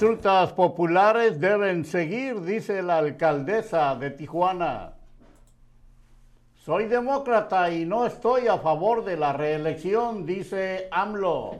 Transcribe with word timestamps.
Consultas 0.00 0.54
populares 0.54 1.38
deben 1.40 1.84
seguir, 1.84 2.40
dice 2.40 2.80
la 2.80 2.96
alcaldesa 2.96 3.94
de 3.96 4.10
Tijuana. 4.10 4.94
Soy 6.54 6.86
demócrata 6.86 7.70
y 7.70 7.84
no 7.84 8.06
estoy 8.06 8.46
a 8.46 8.56
favor 8.56 9.04
de 9.04 9.18
la 9.18 9.34
reelección, 9.34 10.24
dice 10.24 10.88
AMLO. 10.90 11.58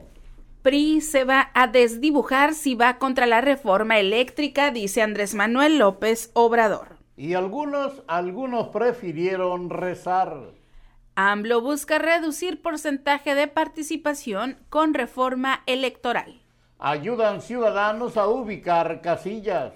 PRI 0.63 1.01
se 1.01 1.23
va 1.23 1.51
a 1.53 1.67
desdibujar 1.67 2.55
si 2.55 2.73
va 2.73 2.97
contra 2.97 3.27
la 3.27 3.41
reforma 3.41 3.99
eléctrica, 3.99 4.71
dice 4.71 5.03
Andrés 5.03 5.35
Manuel 5.35 5.77
López 5.77 6.31
Obrador. 6.33 6.97
Y 7.15 7.35
algunos, 7.35 8.01
algunos 8.07 8.69
prefirieron 8.69 9.69
rezar. 9.69 10.35
AMLO 11.13 11.61
busca 11.61 11.99
reducir 11.99 12.59
porcentaje 12.63 13.35
de 13.35 13.47
participación 13.47 14.57
con 14.69 14.95
reforma 14.95 15.61
electoral 15.67 16.40
ayudan 16.81 17.41
ciudadanos 17.41 18.17
a 18.17 18.27
ubicar 18.27 19.01
casillas. 19.01 19.73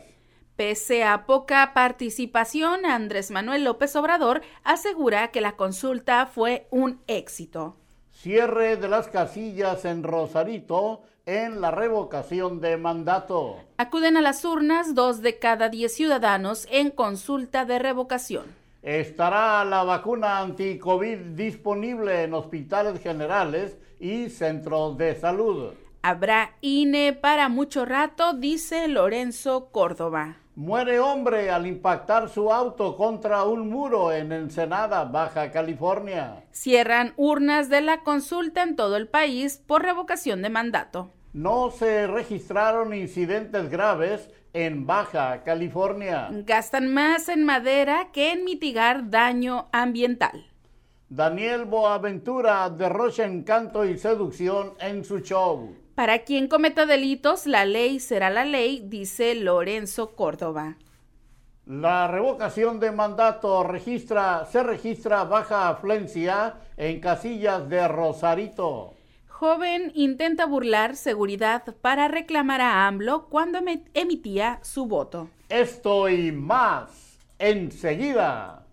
Pese 0.56 1.04
a 1.04 1.26
poca 1.26 1.72
participación, 1.74 2.86
Andrés 2.86 3.30
Manuel 3.30 3.64
López 3.64 3.96
Obrador 3.96 4.42
asegura 4.64 5.30
que 5.30 5.42
la 5.42 5.56
consulta 5.56 6.26
fue 6.26 6.68
un 6.72 7.02
éxito. 7.08 7.78
Cierre 8.12 8.78
de 8.78 8.88
las 8.88 9.08
casillas 9.08 9.86
en 9.86 10.02
Rosarito 10.04 11.04
en 11.26 11.62
la 11.62 11.72
revocación 11.72 12.62
de 12.62 12.78
mandato. 12.78 13.58
Acuden 13.78 14.18
a 14.18 14.22
las 14.22 14.46
urnas 14.46 14.96
dos 14.96 15.22
de 15.22 15.38
cada 15.38 15.70
diez 15.70 15.94
ciudadanos 15.94 16.68
en 16.72 16.90
consulta 16.90 17.66
de 17.66 17.78
revocación. 17.78 18.46
Estará 18.82 19.66
la 19.66 19.84
vacuna 19.84 20.40
anti-COVID 20.40 21.18
disponible 21.36 22.24
en 22.24 22.34
hospitales 22.34 23.02
generales 23.02 23.78
y 24.00 24.30
centros 24.30 24.98
de 24.98 25.16
salud. 25.16 25.74
Habrá 26.08 26.52
INE 26.62 27.14
para 27.14 27.50
mucho 27.50 27.84
rato, 27.84 28.34
dice 28.34 28.88
Lorenzo 28.88 29.70
Córdoba. 29.72 30.36
Muere 30.54 31.00
hombre 31.00 31.50
al 31.50 31.66
impactar 31.66 32.30
su 32.30 32.54
auto 32.54 32.96
contra 32.96 33.44
un 33.46 33.72
muro 33.72 34.12
en 34.12 34.32
Ensenada, 34.32 35.06
Baja 35.06 35.50
California. 35.50 36.44
Cierran 36.52 37.14
urnas 37.18 37.70
de 37.70 37.82
la 37.82 38.02
consulta 38.02 38.62
en 38.62 38.76
todo 38.76 38.98
el 38.98 39.08
país 39.08 39.64
por 39.66 39.82
revocación 39.82 40.44
de 40.44 40.52
mandato. 40.52 41.10
No 41.34 41.72
se 41.72 42.06
registraron 42.06 42.94
incidentes 42.94 43.72
graves 43.72 44.30
en 44.54 44.86
Baja 44.86 45.42
California. 45.44 46.30
Gastan 46.46 46.94
más 46.94 47.30
en 47.30 47.44
madera 47.44 48.10
que 48.14 48.32
en 48.32 48.44
mitigar 48.44 49.10
daño 49.10 49.70
ambiental. 49.72 50.52
Daniel 51.10 51.66
Boaventura 51.66 52.70
derrocha 52.70 53.26
encanto 53.26 53.84
y 53.84 53.98
seducción 53.98 54.76
en 54.80 55.04
su 55.04 55.22
show. 55.22 55.85
Para 55.96 56.20
quien 56.20 56.50
cometa 56.50 56.86
delitos, 56.86 57.48
la 57.48 57.64
ley 57.64 58.02
será 58.02 58.30
la 58.30 58.44
ley, 58.44 58.84
dice 58.86 59.34
Lorenzo 59.34 60.14
Córdoba. 60.14 60.76
La 61.66 62.08
revocación 62.08 62.82
de 62.82 62.92
mandato 62.92 63.64
registra, 63.64 64.46
se 64.52 64.62
registra 64.62 65.24
baja 65.24 65.70
afluencia 65.70 66.56
en 66.76 67.00
casillas 67.00 67.68
de 67.70 67.88
Rosarito. 67.88 68.94
Joven 69.30 69.92
intenta 69.96 70.46
burlar 70.46 70.98
seguridad 70.98 71.64
para 71.82 72.10
reclamar 72.10 72.60
a 72.62 72.88
AMLO 72.88 73.28
cuando 73.30 73.60
emitía 73.94 74.60
su 74.64 74.86
voto. 74.88 75.30
Esto 75.50 76.10
y 76.10 76.32
más 76.32 77.18
enseguida. 77.40 78.66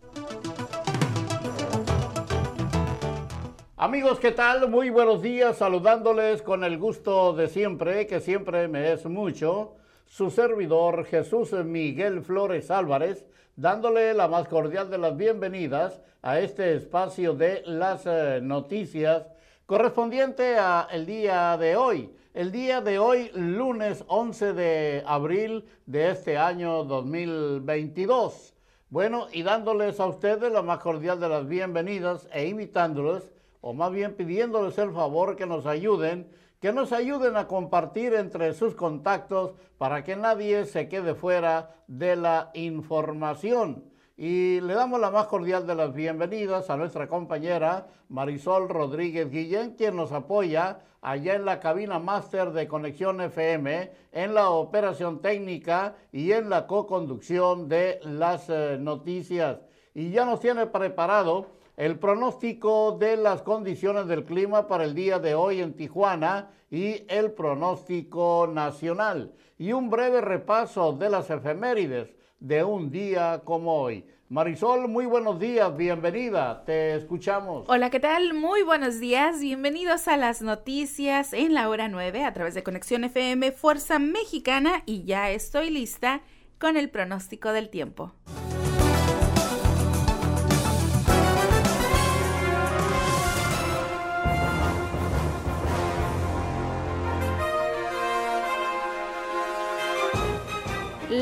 Amigos, 3.84 4.20
¿qué 4.20 4.30
tal? 4.30 4.70
Muy 4.70 4.90
buenos 4.90 5.22
días, 5.22 5.56
saludándoles 5.56 6.40
con 6.40 6.62
el 6.62 6.78
gusto 6.78 7.32
de 7.32 7.48
siempre, 7.48 8.06
que 8.06 8.20
siempre 8.20 8.68
me 8.68 8.92
es 8.92 9.06
mucho, 9.06 9.74
su 10.06 10.30
servidor 10.30 11.04
Jesús 11.04 11.52
Miguel 11.52 12.22
Flores 12.22 12.70
Álvarez, 12.70 13.26
dándole 13.56 14.14
la 14.14 14.28
más 14.28 14.46
cordial 14.46 14.88
de 14.88 14.98
las 14.98 15.16
bienvenidas 15.16 16.00
a 16.22 16.38
este 16.38 16.76
espacio 16.76 17.34
de 17.34 17.64
las 17.66 18.06
eh, 18.06 18.38
noticias 18.40 19.26
correspondiente 19.66 20.54
a 20.60 20.86
el 20.88 21.04
día 21.04 21.56
de 21.56 21.74
hoy. 21.74 22.14
El 22.34 22.52
día 22.52 22.82
de 22.82 23.00
hoy, 23.00 23.32
lunes 23.34 24.04
11 24.06 24.52
de 24.52 25.02
abril 25.04 25.64
de 25.86 26.10
este 26.10 26.38
año 26.38 26.84
2022. 26.84 28.54
Bueno, 28.90 29.26
y 29.32 29.42
dándoles 29.42 29.98
a 29.98 30.06
ustedes 30.06 30.52
la 30.52 30.62
más 30.62 30.78
cordial 30.78 31.18
de 31.18 31.28
las 31.28 31.48
bienvenidas 31.48 32.28
e 32.32 32.46
invitándoles 32.46 33.31
o 33.62 33.72
más 33.72 33.90
bien 33.92 34.14
pidiéndoles 34.14 34.76
el 34.76 34.92
favor 34.92 35.36
que 35.36 35.46
nos 35.46 35.66
ayuden, 35.66 36.28
que 36.60 36.72
nos 36.72 36.92
ayuden 36.92 37.36
a 37.36 37.46
compartir 37.46 38.12
entre 38.12 38.52
sus 38.52 38.74
contactos 38.74 39.54
para 39.78 40.04
que 40.04 40.16
nadie 40.16 40.66
se 40.66 40.88
quede 40.88 41.14
fuera 41.14 41.74
de 41.86 42.16
la 42.16 42.50
información. 42.54 43.84
Y 44.16 44.60
le 44.60 44.74
damos 44.74 45.00
la 45.00 45.10
más 45.10 45.26
cordial 45.26 45.66
de 45.66 45.74
las 45.74 45.94
bienvenidas 45.94 46.70
a 46.70 46.76
nuestra 46.76 47.08
compañera 47.08 47.86
Marisol 48.08 48.68
Rodríguez 48.68 49.30
Guillén, 49.30 49.74
quien 49.74 49.96
nos 49.96 50.12
apoya 50.12 50.80
allá 51.00 51.34
en 51.34 51.44
la 51.44 51.58
cabina 51.60 51.98
máster 51.98 52.52
de 52.52 52.68
Conexión 52.68 53.20
FM, 53.20 53.90
en 54.12 54.34
la 54.34 54.50
operación 54.50 55.20
técnica 55.20 55.96
y 56.12 56.32
en 56.32 56.50
la 56.50 56.66
co-conducción 56.66 57.68
de 57.68 58.00
las 58.02 58.50
eh, 58.50 58.76
noticias. 58.78 59.60
Y 59.94 60.10
ya 60.10 60.24
nos 60.24 60.40
tiene 60.40 60.66
preparado 60.66 61.61
el 61.76 61.98
pronóstico 61.98 62.96
de 62.98 63.16
las 63.16 63.42
condiciones 63.42 64.06
del 64.06 64.24
clima 64.24 64.66
para 64.66 64.84
el 64.84 64.94
día 64.94 65.18
de 65.18 65.34
hoy 65.34 65.60
en 65.60 65.74
Tijuana 65.74 66.50
y 66.70 67.04
el 67.08 67.32
pronóstico 67.32 68.48
nacional 68.52 69.32
y 69.58 69.72
un 69.72 69.90
breve 69.90 70.20
repaso 70.20 70.92
de 70.92 71.08
las 71.08 71.30
efemérides 71.30 72.14
de 72.40 72.64
un 72.64 72.90
día 72.90 73.42
como 73.44 73.80
hoy. 73.80 74.04
Marisol, 74.28 74.88
muy 74.88 75.04
buenos 75.04 75.38
días, 75.38 75.76
bienvenida, 75.76 76.64
te 76.64 76.94
escuchamos. 76.94 77.66
Hola, 77.68 77.90
¿qué 77.90 78.00
tal? 78.00 78.32
Muy 78.32 78.62
buenos 78.62 78.98
días, 78.98 79.40
bienvenidos 79.40 80.08
a 80.08 80.16
las 80.16 80.40
noticias 80.40 81.34
en 81.34 81.52
la 81.52 81.68
hora 81.68 81.88
9 81.88 82.24
a 82.24 82.32
través 82.32 82.54
de 82.54 82.62
Conexión 82.62 83.04
FM 83.04 83.52
Fuerza 83.52 83.98
Mexicana 83.98 84.82
y 84.86 85.04
ya 85.04 85.30
estoy 85.30 85.68
lista 85.68 86.22
con 86.58 86.78
el 86.78 86.88
pronóstico 86.88 87.52
del 87.52 87.68
tiempo. 87.68 88.12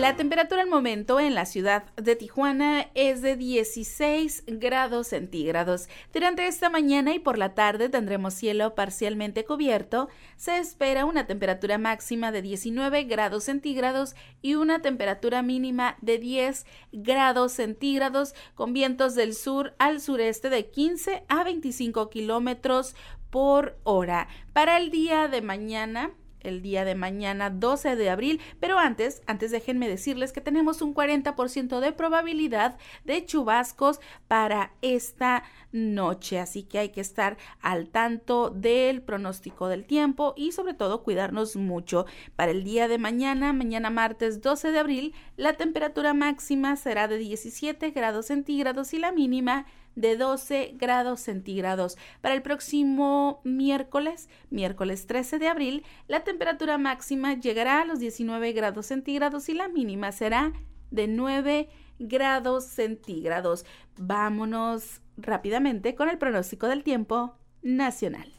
La 0.00 0.16
temperatura 0.16 0.62
al 0.62 0.68
momento 0.70 1.20
en 1.20 1.34
la 1.34 1.44
ciudad 1.44 1.84
de 1.96 2.16
Tijuana 2.16 2.86
es 2.94 3.20
de 3.20 3.36
16 3.36 4.44
grados 4.46 5.08
centígrados. 5.08 5.90
Durante 6.14 6.46
esta 6.46 6.70
mañana 6.70 7.12
y 7.12 7.18
por 7.18 7.36
la 7.36 7.54
tarde 7.54 7.90
tendremos 7.90 8.32
cielo 8.32 8.74
parcialmente 8.74 9.44
cubierto. 9.44 10.08
Se 10.38 10.56
espera 10.56 11.04
una 11.04 11.26
temperatura 11.26 11.76
máxima 11.76 12.32
de 12.32 12.40
19 12.40 13.04
grados 13.04 13.44
centígrados 13.44 14.14
y 14.40 14.54
una 14.54 14.80
temperatura 14.80 15.42
mínima 15.42 15.98
de 16.00 16.16
10 16.16 16.64
grados 16.92 17.52
centígrados 17.52 18.34
con 18.54 18.72
vientos 18.72 19.14
del 19.14 19.34
sur 19.34 19.74
al 19.78 20.00
sureste 20.00 20.48
de 20.48 20.70
15 20.70 21.24
a 21.28 21.44
25 21.44 22.08
kilómetros 22.08 22.96
por 23.28 23.78
hora. 23.82 24.28
Para 24.54 24.78
el 24.78 24.90
día 24.90 25.28
de 25.28 25.42
mañana 25.42 26.12
el 26.40 26.62
día 26.62 26.84
de 26.84 26.94
mañana 26.94 27.50
12 27.50 27.96
de 27.96 28.10
abril, 28.10 28.40
pero 28.60 28.78
antes, 28.78 29.22
antes 29.26 29.50
déjenme 29.50 29.88
decirles 29.88 30.32
que 30.32 30.40
tenemos 30.40 30.82
un 30.82 30.94
40% 30.94 31.80
de 31.80 31.92
probabilidad 31.92 32.78
de 33.04 33.24
chubascos 33.24 34.00
para 34.28 34.72
esta 34.82 35.42
noche, 35.72 36.38
así 36.38 36.62
que 36.62 36.78
hay 36.78 36.88
que 36.90 37.00
estar 37.00 37.36
al 37.60 37.88
tanto 37.88 38.50
del 38.50 39.02
pronóstico 39.02 39.68
del 39.68 39.84
tiempo 39.84 40.34
y 40.36 40.52
sobre 40.52 40.74
todo 40.74 41.02
cuidarnos 41.02 41.56
mucho. 41.56 42.06
Para 42.36 42.52
el 42.52 42.64
día 42.64 42.88
de 42.88 42.98
mañana, 42.98 43.52
mañana 43.52 43.90
martes 43.90 44.40
12 44.40 44.72
de 44.72 44.78
abril, 44.78 45.14
la 45.36 45.54
temperatura 45.54 46.14
máxima 46.14 46.76
será 46.76 47.08
de 47.08 47.18
17 47.18 47.90
grados 47.90 48.26
centígrados 48.26 48.92
y 48.94 48.98
la 48.98 49.12
mínima 49.12 49.66
de 49.94 50.16
12 50.16 50.74
grados 50.76 51.20
centígrados. 51.20 51.96
Para 52.20 52.34
el 52.34 52.42
próximo 52.42 53.40
miércoles, 53.44 54.28
miércoles 54.50 55.06
13 55.06 55.38
de 55.38 55.48
abril, 55.48 55.84
la 56.08 56.24
temperatura 56.24 56.78
máxima 56.78 57.34
llegará 57.34 57.82
a 57.82 57.84
los 57.84 57.98
19 57.98 58.52
grados 58.52 58.86
centígrados 58.86 59.48
y 59.48 59.54
la 59.54 59.68
mínima 59.68 60.12
será 60.12 60.52
de 60.90 61.06
9 61.06 61.68
grados 61.98 62.64
centígrados. 62.64 63.64
Vámonos 63.98 65.00
rápidamente 65.16 65.94
con 65.94 66.08
el 66.08 66.18
pronóstico 66.18 66.68
del 66.68 66.82
tiempo 66.82 67.34
nacional. 67.62 68.32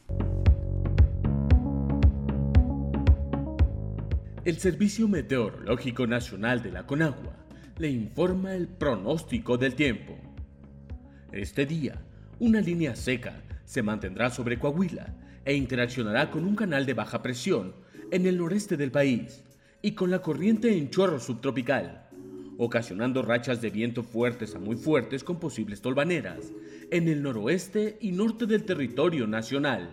El 4.44 4.58
Servicio 4.58 5.06
Meteorológico 5.06 6.08
Nacional 6.08 6.62
de 6.62 6.72
la 6.72 6.84
Conagua 6.84 7.36
le 7.78 7.88
informa 7.90 8.54
el 8.54 8.66
pronóstico 8.66 9.56
del 9.56 9.76
tiempo. 9.76 10.31
Este 11.32 11.64
día, 11.64 11.98
una 12.40 12.60
línea 12.60 12.94
seca 12.94 13.40
se 13.64 13.82
mantendrá 13.82 14.28
sobre 14.28 14.58
Coahuila 14.58 15.14
e 15.46 15.54
interaccionará 15.54 16.30
con 16.30 16.44
un 16.44 16.54
canal 16.54 16.84
de 16.84 16.92
baja 16.92 17.22
presión 17.22 17.72
en 18.10 18.26
el 18.26 18.36
noreste 18.36 18.76
del 18.76 18.90
país 18.90 19.42
y 19.80 19.92
con 19.92 20.10
la 20.10 20.20
corriente 20.20 20.76
en 20.76 20.90
chorro 20.90 21.18
subtropical, 21.18 22.06
ocasionando 22.58 23.22
rachas 23.22 23.62
de 23.62 23.70
viento 23.70 24.02
fuertes 24.02 24.54
a 24.54 24.58
muy 24.58 24.76
fuertes 24.76 25.24
con 25.24 25.40
posibles 25.40 25.80
tolvaneras 25.80 26.52
en 26.90 27.08
el 27.08 27.22
noroeste 27.22 27.96
y 28.02 28.12
norte 28.12 28.44
del 28.44 28.64
territorio 28.64 29.26
nacional. 29.26 29.88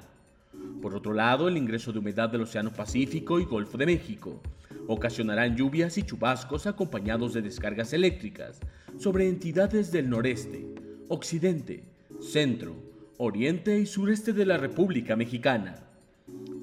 Por 0.81 0.93
otro 0.93 1.13
lado, 1.13 1.47
el 1.47 1.55
ingreso 1.55 1.93
de 1.93 1.99
humedad 1.99 2.29
del 2.29 2.41
Océano 2.41 2.73
Pacífico 2.73 3.39
y 3.39 3.45
Golfo 3.45 3.77
de 3.77 3.85
México 3.85 4.41
ocasionarán 4.87 5.55
lluvias 5.55 5.97
y 5.97 6.03
chubascos 6.03 6.67
acompañados 6.67 7.33
de 7.33 7.41
descargas 7.41 7.93
eléctricas 7.93 8.59
sobre 8.97 9.29
entidades 9.29 9.93
del 9.93 10.09
noreste, 10.09 10.65
occidente, 11.09 11.83
centro, 12.21 12.75
oriente 13.17 13.79
y 13.79 13.87
sureste 13.87 14.31
de 14.31 14.45
la 14.45 14.57
República 14.57 15.15
Mexicana. 15.15 15.75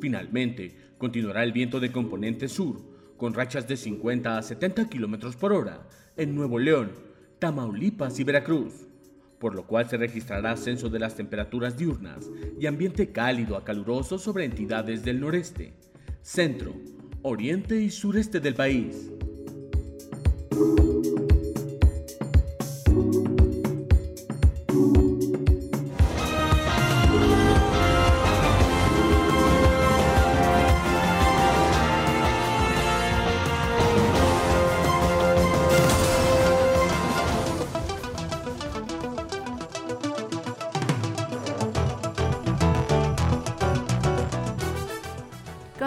Finalmente, 0.00 0.74
continuará 0.98 1.42
el 1.42 1.52
viento 1.52 1.80
de 1.80 1.90
componente 1.90 2.48
sur, 2.48 2.80
con 3.16 3.34
rachas 3.34 3.66
de 3.66 3.76
50 3.76 4.38
a 4.38 4.42
70 4.42 4.88
km 4.88 5.34
por 5.34 5.52
hora 5.52 5.88
en 6.16 6.34
Nuevo 6.34 6.60
León, 6.60 6.92
Tamaulipas 7.40 8.20
y 8.20 8.24
Veracruz, 8.24 8.86
por 9.40 9.54
lo 9.56 9.66
cual 9.66 9.88
se 9.88 9.96
registrará 9.96 10.52
ascenso 10.52 10.88
de 10.88 11.00
las 11.00 11.16
temperaturas 11.16 11.76
diurnas 11.76 12.30
y 12.58 12.66
ambiente 12.66 13.10
cálido 13.10 13.56
a 13.56 13.64
caluroso 13.64 14.16
sobre 14.16 14.44
entidades 14.44 15.04
del 15.04 15.20
noreste, 15.20 15.74
centro, 16.22 16.72
oriente 17.22 17.80
y 17.80 17.90
sureste 17.90 18.38
del 18.38 18.54
país. 18.54 19.10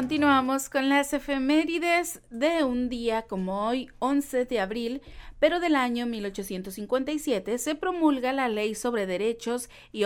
Continuamos 0.10 0.70
con 0.70 0.90
las 0.90 1.14
efemérides 1.14 2.24
de 2.32 2.64
un 2.64 2.90
día 2.90 3.28
como 3.28 3.68
hoy, 3.68 3.92
11 4.00 4.46
de 4.46 4.60
abril, 4.60 5.04
pero 5.38 5.60
del 5.60 5.76
año 5.76 6.08
1857 6.08 7.60
se 7.60 7.76
promulga 7.76 8.34
la 8.34 8.50
Ley 8.50 8.74
sobre 8.74 9.06
Derechos 9.06 9.70
y 9.92 10.06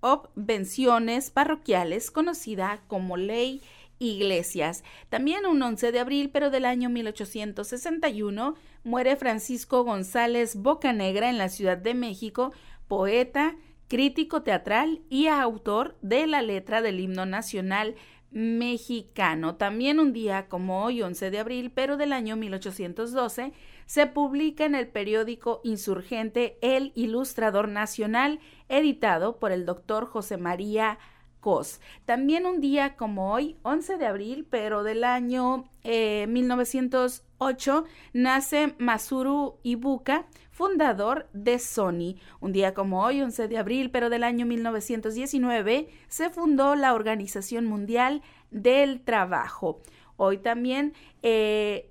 Obvenciones 0.00 1.30
Parroquiales, 1.30 2.10
conocida 2.10 2.80
como 2.88 3.18
Ley 3.18 3.60
Iglesias. 3.98 4.84
También 5.10 5.44
un 5.44 5.60
11 5.60 5.92
de 5.92 6.00
abril, 6.00 6.30
pero 6.32 6.48
del 6.48 6.64
año 6.64 6.88
1861, 6.88 8.54
muere 8.84 9.16
Francisco 9.16 9.84
González 9.84 10.56
Bocanegra 10.56 11.28
en 11.28 11.36
la 11.36 11.50
Ciudad 11.50 11.76
de 11.76 11.92
México, 11.92 12.52
poeta, 12.88 13.54
crítico 13.88 14.42
teatral 14.42 15.02
y 15.10 15.26
autor 15.26 15.96
de 16.00 16.26
la 16.26 16.42
letra 16.42 16.82
del 16.82 17.00
himno 17.00 17.26
nacional 17.26 17.94
mexicano. 18.30 19.56
También 19.56 19.98
un 19.98 20.12
día 20.12 20.48
como 20.48 20.84
hoy, 20.84 21.02
11 21.02 21.30
de 21.30 21.38
abril, 21.38 21.72
pero 21.74 21.96
del 21.96 22.12
año 22.12 22.36
1812, 22.36 23.52
se 23.86 24.06
publica 24.06 24.64
en 24.64 24.74
el 24.74 24.88
periódico 24.88 25.60
insurgente 25.64 26.58
El 26.60 26.92
Ilustrador 26.94 27.68
Nacional, 27.68 28.40
editado 28.68 29.38
por 29.38 29.52
el 29.52 29.64
doctor 29.64 30.06
José 30.06 30.36
María 30.36 30.98
Cos. 31.40 31.80
También 32.04 32.46
un 32.46 32.60
día 32.60 32.96
como 32.96 33.32
hoy, 33.32 33.56
11 33.62 33.98
de 33.98 34.06
abril, 34.06 34.46
pero 34.50 34.82
del 34.82 35.04
año 35.04 35.70
1908, 35.84 37.84
eh, 37.86 37.90
nace 38.12 38.74
Masuru 38.78 39.58
Ibuka, 39.62 40.26
fundador 40.56 41.28
de 41.34 41.58
Sony. 41.58 42.16
Un 42.40 42.52
día 42.52 42.72
como 42.72 43.04
hoy, 43.04 43.20
11 43.20 43.46
de 43.46 43.58
abril, 43.58 43.90
pero 43.90 44.08
del 44.08 44.24
año 44.24 44.46
1919, 44.46 45.88
se 46.08 46.30
fundó 46.30 46.74
la 46.76 46.94
Organización 46.94 47.66
Mundial 47.66 48.22
del 48.50 49.02
Trabajo. 49.02 49.82
Hoy 50.16 50.38
también, 50.38 50.94
eh, 51.22 51.90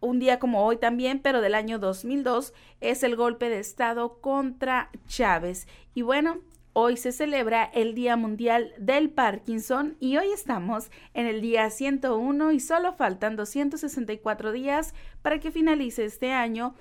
un 0.00 0.18
día 0.20 0.38
como 0.38 0.64
hoy 0.64 0.78
también, 0.78 1.20
pero 1.20 1.42
del 1.42 1.54
año 1.54 1.78
2002, 1.78 2.54
es 2.80 3.02
el 3.02 3.14
golpe 3.14 3.50
de 3.50 3.58
Estado 3.58 4.20
contra 4.22 4.90
Chávez. 5.06 5.68
Y 5.94 6.02
bueno, 6.02 6.38
Hoy 6.74 6.96
se 6.96 7.10
celebra 7.10 7.64
el 7.64 7.96
Día 7.96 8.16
Mundial 8.16 8.72
del 8.78 9.10
Parkinson 9.10 9.96
y 9.98 10.16
hoy 10.16 10.30
estamos 10.32 10.92
en 11.12 11.26
el 11.26 11.40
día 11.40 11.70
101 11.70 12.52
y 12.52 12.60
solo 12.60 12.92
faltan 12.92 13.34
264 13.34 14.52
días 14.52 14.94
para 15.20 15.40
que 15.40 15.50
finalice 15.50 16.04
este 16.04 16.30
año 16.30 16.76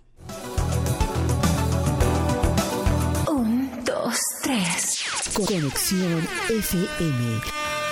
Un, 3.28 3.72
dos, 3.84 4.22
tres. 4.44 5.04
Conexión 5.36 6.22
FM. 6.50 7.77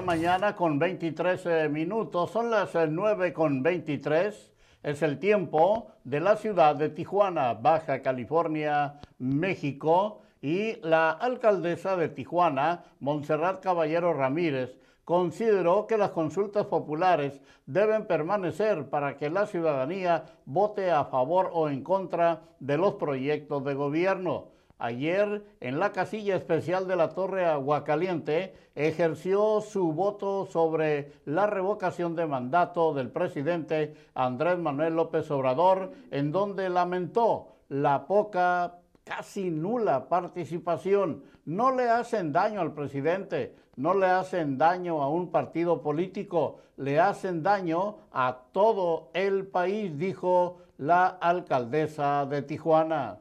Mañana 0.00 0.54
con 0.54 0.78
23 0.78 1.46
eh, 1.46 1.68
minutos. 1.68 2.30
Son 2.30 2.50
las 2.50 2.74
9 2.74 3.28
eh, 3.28 3.32
con 3.32 3.62
23. 3.62 4.52
Es 4.82 5.02
el 5.02 5.18
tiempo 5.18 5.92
de 6.04 6.20
la 6.20 6.36
ciudad 6.36 6.76
de 6.76 6.88
Tijuana, 6.88 7.54
Baja 7.54 8.00
California, 8.02 9.00
México. 9.18 10.22
Y 10.40 10.80
la 10.82 11.10
alcaldesa 11.10 11.96
de 11.96 12.08
Tijuana, 12.08 12.84
Montserrat 13.00 13.60
Caballero 13.60 14.14
Ramírez, 14.14 14.76
consideró 15.04 15.86
que 15.86 15.96
las 15.96 16.10
consultas 16.10 16.66
populares 16.66 17.40
deben 17.66 18.06
permanecer 18.06 18.88
para 18.88 19.16
que 19.16 19.30
la 19.30 19.46
ciudadanía 19.46 20.26
vote 20.44 20.90
a 20.92 21.06
favor 21.06 21.50
o 21.52 21.68
en 21.68 21.82
contra 21.82 22.42
de 22.60 22.78
los 22.78 22.94
proyectos 22.94 23.64
de 23.64 23.74
gobierno. 23.74 24.57
Ayer, 24.80 25.44
en 25.58 25.80
la 25.80 25.90
casilla 25.90 26.36
especial 26.36 26.86
de 26.86 26.94
la 26.94 27.08
Torre 27.08 27.44
Aguacaliente, 27.44 28.54
ejerció 28.76 29.60
su 29.60 29.92
voto 29.92 30.46
sobre 30.46 31.14
la 31.24 31.48
revocación 31.48 32.14
de 32.14 32.26
mandato 32.26 32.94
del 32.94 33.10
presidente 33.10 33.94
Andrés 34.14 34.56
Manuel 34.56 34.94
López 34.94 35.28
Obrador, 35.32 35.90
en 36.12 36.30
donde 36.30 36.70
lamentó 36.70 37.56
la 37.68 38.06
poca, 38.06 38.78
casi 39.02 39.50
nula 39.50 40.08
participación. 40.08 41.24
No 41.44 41.74
le 41.74 41.88
hacen 41.88 42.32
daño 42.32 42.60
al 42.60 42.72
presidente, 42.72 43.56
no 43.74 43.94
le 43.94 44.06
hacen 44.06 44.58
daño 44.58 45.02
a 45.02 45.08
un 45.08 45.32
partido 45.32 45.82
político, 45.82 46.60
le 46.76 47.00
hacen 47.00 47.42
daño 47.42 47.96
a 48.12 48.42
todo 48.52 49.10
el 49.12 49.48
país, 49.48 49.98
dijo 49.98 50.58
la 50.76 51.08
alcaldesa 51.08 52.26
de 52.26 52.42
Tijuana. 52.42 53.18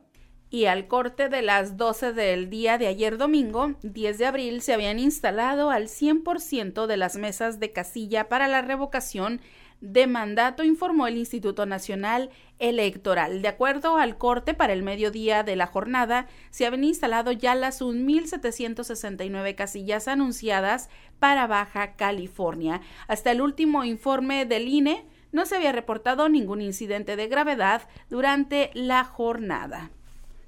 Y 0.50 0.66
al 0.66 0.88
corte 0.88 1.28
de 1.28 1.42
las 1.42 1.76
12 1.76 2.14
del 2.14 2.50
día 2.50 2.78
de 2.78 2.88
ayer 2.88 3.18
domingo, 3.18 3.74
10 3.84 4.18
de 4.18 4.26
abril, 4.26 4.62
se 4.62 4.74
habían 4.74 4.98
instalado 4.98 5.72
al 5.72 5.90
100% 5.90 6.86
de 6.86 6.98
las 6.98 7.18
mesas 7.18 7.60
de 7.60 7.74
casilla 7.74 8.30
para 8.30 8.48
la 8.48 8.62
revocación 8.62 9.42
de 9.82 10.08
mandato, 10.08 10.64
informó 10.64 11.06
el 11.08 11.18
Instituto 11.18 11.66
Nacional 11.66 12.30
Electoral. 12.60 13.42
De 13.42 13.48
acuerdo 13.48 13.98
al 13.98 14.18
corte 14.18 14.54
para 14.54 14.74
el 14.74 14.84
mediodía 14.84 15.44
de 15.44 15.56
la 15.56 15.68
jornada, 15.68 16.28
se 16.50 16.66
habían 16.66 16.86
instalado 16.86 17.32
ya 17.32 17.54
las 17.54 17.82
1.769 17.82 19.54
casillas 19.56 20.08
anunciadas 20.08 20.90
para 21.20 21.46
Baja 21.46 21.96
California. 21.96 22.82
Hasta 23.08 23.32
el 23.32 23.42
último 23.42 23.84
informe 23.84 24.46
del 24.46 24.68
INE, 24.68 25.06
no 25.32 25.46
se 25.46 25.58
había 25.58 25.74
reportado 25.74 26.30
ningún 26.30 26.62
incidente 26.62 27.16
de 27.16 27.28
gravedad 27.28 27.84
durante 28.10 28.72
la 28.74 29.04
jornada. 29.04 29.92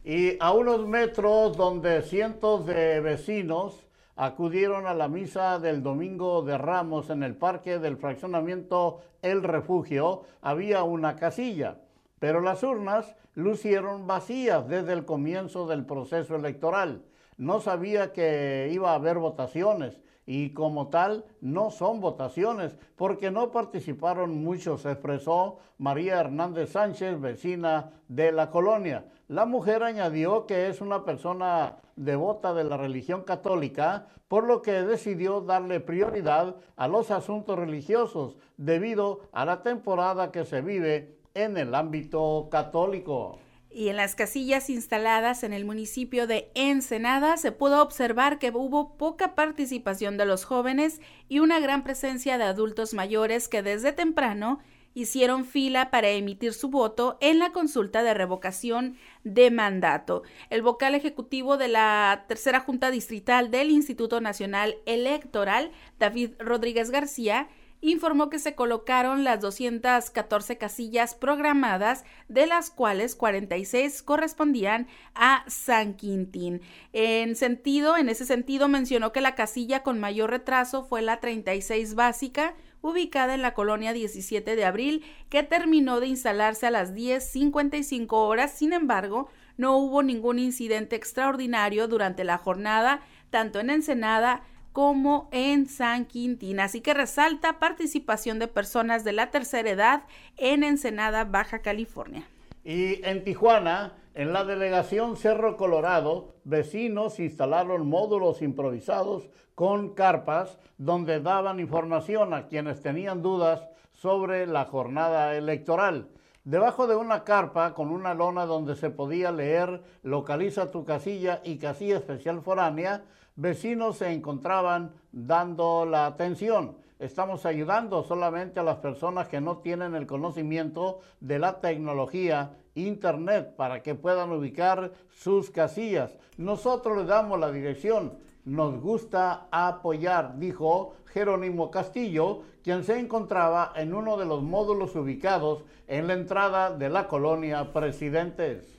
Y 0.09 0.37
a 0.39 0.53
unos 0.53 0.87
metros 0.87 1.55
donde 1.55 2.01
cientos 2.01 2.65
de 2.65 2.99
vecinos 2.99 3.85
acudieron 4.15 4.87
a 4.87 4.95
la 4.95 5.07
misa 5.07 5.59
del 5.59 5.83
Domingo 5.83 6.41
de 6.41 6.57
Ramos 6.57 7.11
en 7.11 7.21
el 7.21 7.35
parque 7.35 7.77
del 7.77 7.95
fraccionamiento 7.95 9.01
El 9.21 9.43
Refugio, 9.43 10.23
había 10.41 10.81
una 10.81 11.15
casilla, 11.15 11.77
pero 12.17 12.41
las 12.41 12.63
urnas 12.63 13.15
lucieron 13.35 14.07
vacías 14.07 14.67
desde 14.67 14.93
el 14.93 15.05
comienzo 15.05 15.67
del 15.67 15.85
proceso 15.85 16.35
electoral. 16.35 17.03
No 17.37 17.61
sabía 17.61 18.11
que 18.11 18.71
iba 18.73 18.93
a 18.93 18.95
haber 18.95 19.19
votaciones 19.19 20.01
y 20.25 20.53
como 20.53 20.87
tal 20.87 21.23
no 21.39 21.69
son 21.69 22.01
votaciones 22.01 22.75
porque 22.95 23.29
no 23.29 23.51
participaron 23.51 24.43
muchos, 24.43 24.87
expresó 24.87 25.59
María 25.77 26.19
Hernández 26.19 26.71
Sánchez, 26.71 27.21
vecina 27.21 27.91
de 28.07 28.31
la 28.31 28.49
colonia. 28.49 29.05
La 29.29 29.45
mujer 29.45 29.83
añadió 29.83 30.47
que 30.47 30.69
es 30.69 30.81
una 30.81 31.05
persona 31.05 31.77
devota 31.95 32.55
de 32.55 32.63
la 32.63 32.77
religión 32.77 33.21
católica, 33.21 34.07
por 34.27 34.43
lo 34.43 34.63
que 34.63 34.71
decidió 34.71 35.41
darle 35.41 35.79
prioridad 35.79 36.55
a 36.75 36.87
los 36.87 37.11
asuntos 37.11 37.59
religiosos 37.59 38.37
debido 38.57 39.21
a 39.31 39.45
la 39.45 39.61
temporada 39.61 40.31
que 40.31 40.45
se 40.45 40.61
vive 40.61 41.19
en 41.35 41.57
el 41.57 41.75
ámbito 41.75 42.47
católico. 42.49 43.37
Y 43.69 43.89
en 43.89 43.97
las 43.97 44.15
casillas 44.15 44.67
instaladas 44.71 45.43
en 45.43 45.53
el 45.53 45.63
municipio 45.63 46.25
de 46.25 46.49
Ensenada 46.55 47.37
se 47.37 47.51
pudo 47.51 47.83
observar 47.83 48.39
que 48.39 48.49
hubo 48.49 48.97
poca 48.97 49.35
participación 49.35 50.17
de 50.17 50.25
los 50.25 50.43
jóvenes 50.43 51.01
y 51.27 51.37
una 51.37 51.59
gran 51.59 51.83
presencia 51.83 52.39
de 52.39 52.45
adultos 52.45 52.95
mayores 52.95 53.47
que 53.47 53.61
desde 53.61 53.91
temprano 53.91 54.57
hicieron 54.93 55.45
fila 55.45 55.91
para 55.91 56.09
emitir 56.09 56.53
su 56.53 56.69
voto 56.69 57.17
en 57.21 57.39
la 57.39 57.51
consulta 57.51 58.03
de 58.03 58.13
revocación 58.13 58.97
de 59.23 59.51
mandato. 59.51 60.23
El 60.49 60.61
vocal 60.61 60.95
ejecutivo 60.95 61.57
de 61.57 61.67
la 61.67 62.25
tercera 62.27 62.59
Junta 62.59 62.91
Distrital 62.91 63.51
del 63.51 63.71
Instituto 63.71 64.21
Nacional 64.21 64.77
Electoral, 64.85 65.71
David 65.99 66.31
Rodríguez 66.39 66.91
García, 66.91 67.47
informó 67.81 68.29
que 68.29 68.39
se 68.39 68.55
colocaron 68.55 69.23
las 69.23 69.39
214 69.39 70.57
casillas 70.57 71.15
programadas, 71.15 72.03
de 72.27 72.45
las 72.45 72.69
cuales 72.69 73.15
46 73.15 74.03
correspondían 74.03 74.87
a 75.15 75.43
San 75.47 75.93
Quintín. 75.93 76.61
En 76.93 77.35
sentido, 77.35 77.95
en 77.95 78.09
ese 78.09 78.25
sentido 78.25 78.67
mencionó 78.67 79.11
que 79.11 79.21
la 79.21 79.35
casilla 79.35 79.81
con 79.81 79.99
mayor 79.99 80.29
retraso 80.29 80.83
fue 80.83 81.01
la 81.01 81.19
36 81.19 81.95
básica, 81.95 82.55
ubicada 82.81 83.33
en 83.33 83.41
la 83.41 83.53
colonia 83.53 83.93
17 83.93 84.55
de 84.55 84.65
abril, 84.65 85.03
que 85.29 85.43
terminó 85.43 85.99
de 85.99 86.07
instalarse 86.07 86.67
a 86.67 86.71
las 86.71 86.93
10.55 86.93 88.07
horas. 88.11 88.51
Sin 88.53 88.73
embargo, 88.73 89.29
no 89.57 89.77
hubo 89.77 90.03
ningún 90.03 90.39
incidente 90.39 90.95
extraordinario 90.95 91.87
durante 91.87 92.23
la 92.23 92.37
jornada, 92.37 93.01
tanto 93.29 93.59
en 93.59 93.69
Ensenada 93.69 94.43
como 94.71 95.27
en 95.31 95.67
San 95.67 96.05
Quintín. 96.05 96.59
Así 96.59 96.81
que 96.81 96.93
resalta 96.93 97.59
participación 97.59 98.39
de 98.39 98.47
personas 98.47 99.03
de 99.03 99.11
la 99.11 99.31
tercera 99.31 99.69
edad 99.69 100.03
en 100.37 100.63
Ensenada, 100.63 101.25
Baja 101.25 101.59
California. 101.59 102.23
Y 102.63 103.05
en 103.05 103.23
Tijuana, 103.23 103.93
en 104.13 104.33
la 104.33 104.43
delegación 104.43 105.17
Cerro 105.17 105.55
Colorado, 105.55 106.35
vecinos 106.43 107.19
instalaron 107.19 107.87
módulos 107.87 108.41
improvisados 108.41 109.29
con 109.55 109.93
carpas 109.93 110.57
donde 110.77 111.19
daban 111.19 111.59
información 111.59 112.33
a 112.33 112.47
quienes 112.47 112.81
tenían 112.81 113.21
dudas 113.21 113.67
sobre 113.93 114.47
la 114.47 114.65
jornada 114.65 115.35
electoral. 115.35 116.07
Debajo 116.43 116.87
de 116.87 116.95
una 116.95 117.23
carpa 117.23 117.73
con 117.73 117.89
una 117.89 118.13
lona 118.13 118.45
donde 118.45 118.75
se 118.75 118.89
podía 118.89 119.31
leer 119.31 119.83
localiza 120.01 120.71
tu 120.71 120.85
casilla 120.85 121.41
y 121.43 121.57
casilla 121.57 121.97
especial 121.97 122.41
foránea, 122.41 123.03
vecinos 123.35 123.97
se 123.97 124.11
encontraban 124.11 124.93
dando 125.11 125.85
la 125.85 126.07
atención. 126.07 126.77
Estamos 126.97 127.45
ayudando 127.45 128.03
solamente 128.03 128.59
a 128.59 128.63
las 128.63 128.77
personas 128.77 129.27
que 129.27 129.39
no 129.39 129.57
tienen 129.59 129.95
el 129.95 130.07
conocimiento 130.07 130.99
de 131.19 131.39
la 131.39 131.61
tecnología 131.61 132.57
Internet 132.87 133.55
para 133.55 133.81
que 133.81 133.95
puedan 133.95 134.31
ubicar 134.31 134.91
sus 135.09 135.49
casillas. 135.49 136.17
Nosotros 136.37 136.97
les 136.97 137.07
damos 137.07 137.39
la 137.39 137.51
dirección 137.51 138.13
nos 138.49 138.81
gusta 138.81 139.47
apoyar, 139.51 140.39
dijo 140.39 140.95
Jerónimo 141.13 141.69
Castillo, 141.69 142.41
quien 142.63 142.83
se 142.83 142.97
encontraba 142.97 143.73
en 143.75 143.93
uno 143.93 144.17
de 144.17 144.25
los 144.25 144.41
módulos 144.41 144.95
ubicados 144.95 145.63
en 145.87 146.07
la 146.07 146.13
entrada 146.13 146.75
de 146.75 146.89
la 146.89 147.07
colonia 147.07 147.71
Presidentes. 147.73 148.78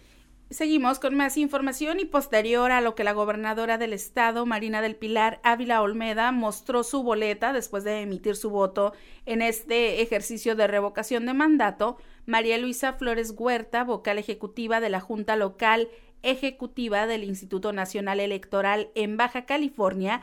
Seguimos 0.50 0.99
con 0.99 1.14
más 1.14 1.37
información 1.37 2.00
y 2.00 2.07
posterior 2.07 2.73
a 2.73 2.80
lo 2.80 2.97
que 2.97 3.04
la 3.04 3.12
gobernadora 3.12 3.78
del 3.78 3.92
estado, 3.92 4.47
Marina 4.47 4.83
del 4.83 4.97
Pilar 4.97 5.40
Ávila 5.45 5.80
Olmeda, 5.80 6.33
mostró 6.33 6.83
su 6.83 7.04
boleta 7.04 7.52
después 7.52 7.85
de 7.85 8.00
emitir 8.00 8.35
su 8.35 8.50
voto 8.50 8.92
en 9.26 9.42
este 9.42 10.02
ejercicio 10.02 10.57
de 10.57 10.66
revocación 10.66 11.25
de 11.25 11.35
mandato, 11.35 11.99
María 12.26 12.59
Luisa 12.59 12.95
Flores 12.95 13.33
Huerta, 13.38 13.85
vocal 13.85 14.19
ejecutiva 14.19 14.80
de 14.80 14.90
la 14.90 14.99
Junta 14.99 15.37
Local 15.37 15.88
ejecutiva 16.25 17.07
del 17.07 17.23
Instituto 17.23 17.73
Nacional 17.73 18.19
Electoral 18.19 18.88
en 18.97 19.16
Baja 19.16 19.47
California, 19.47 20.23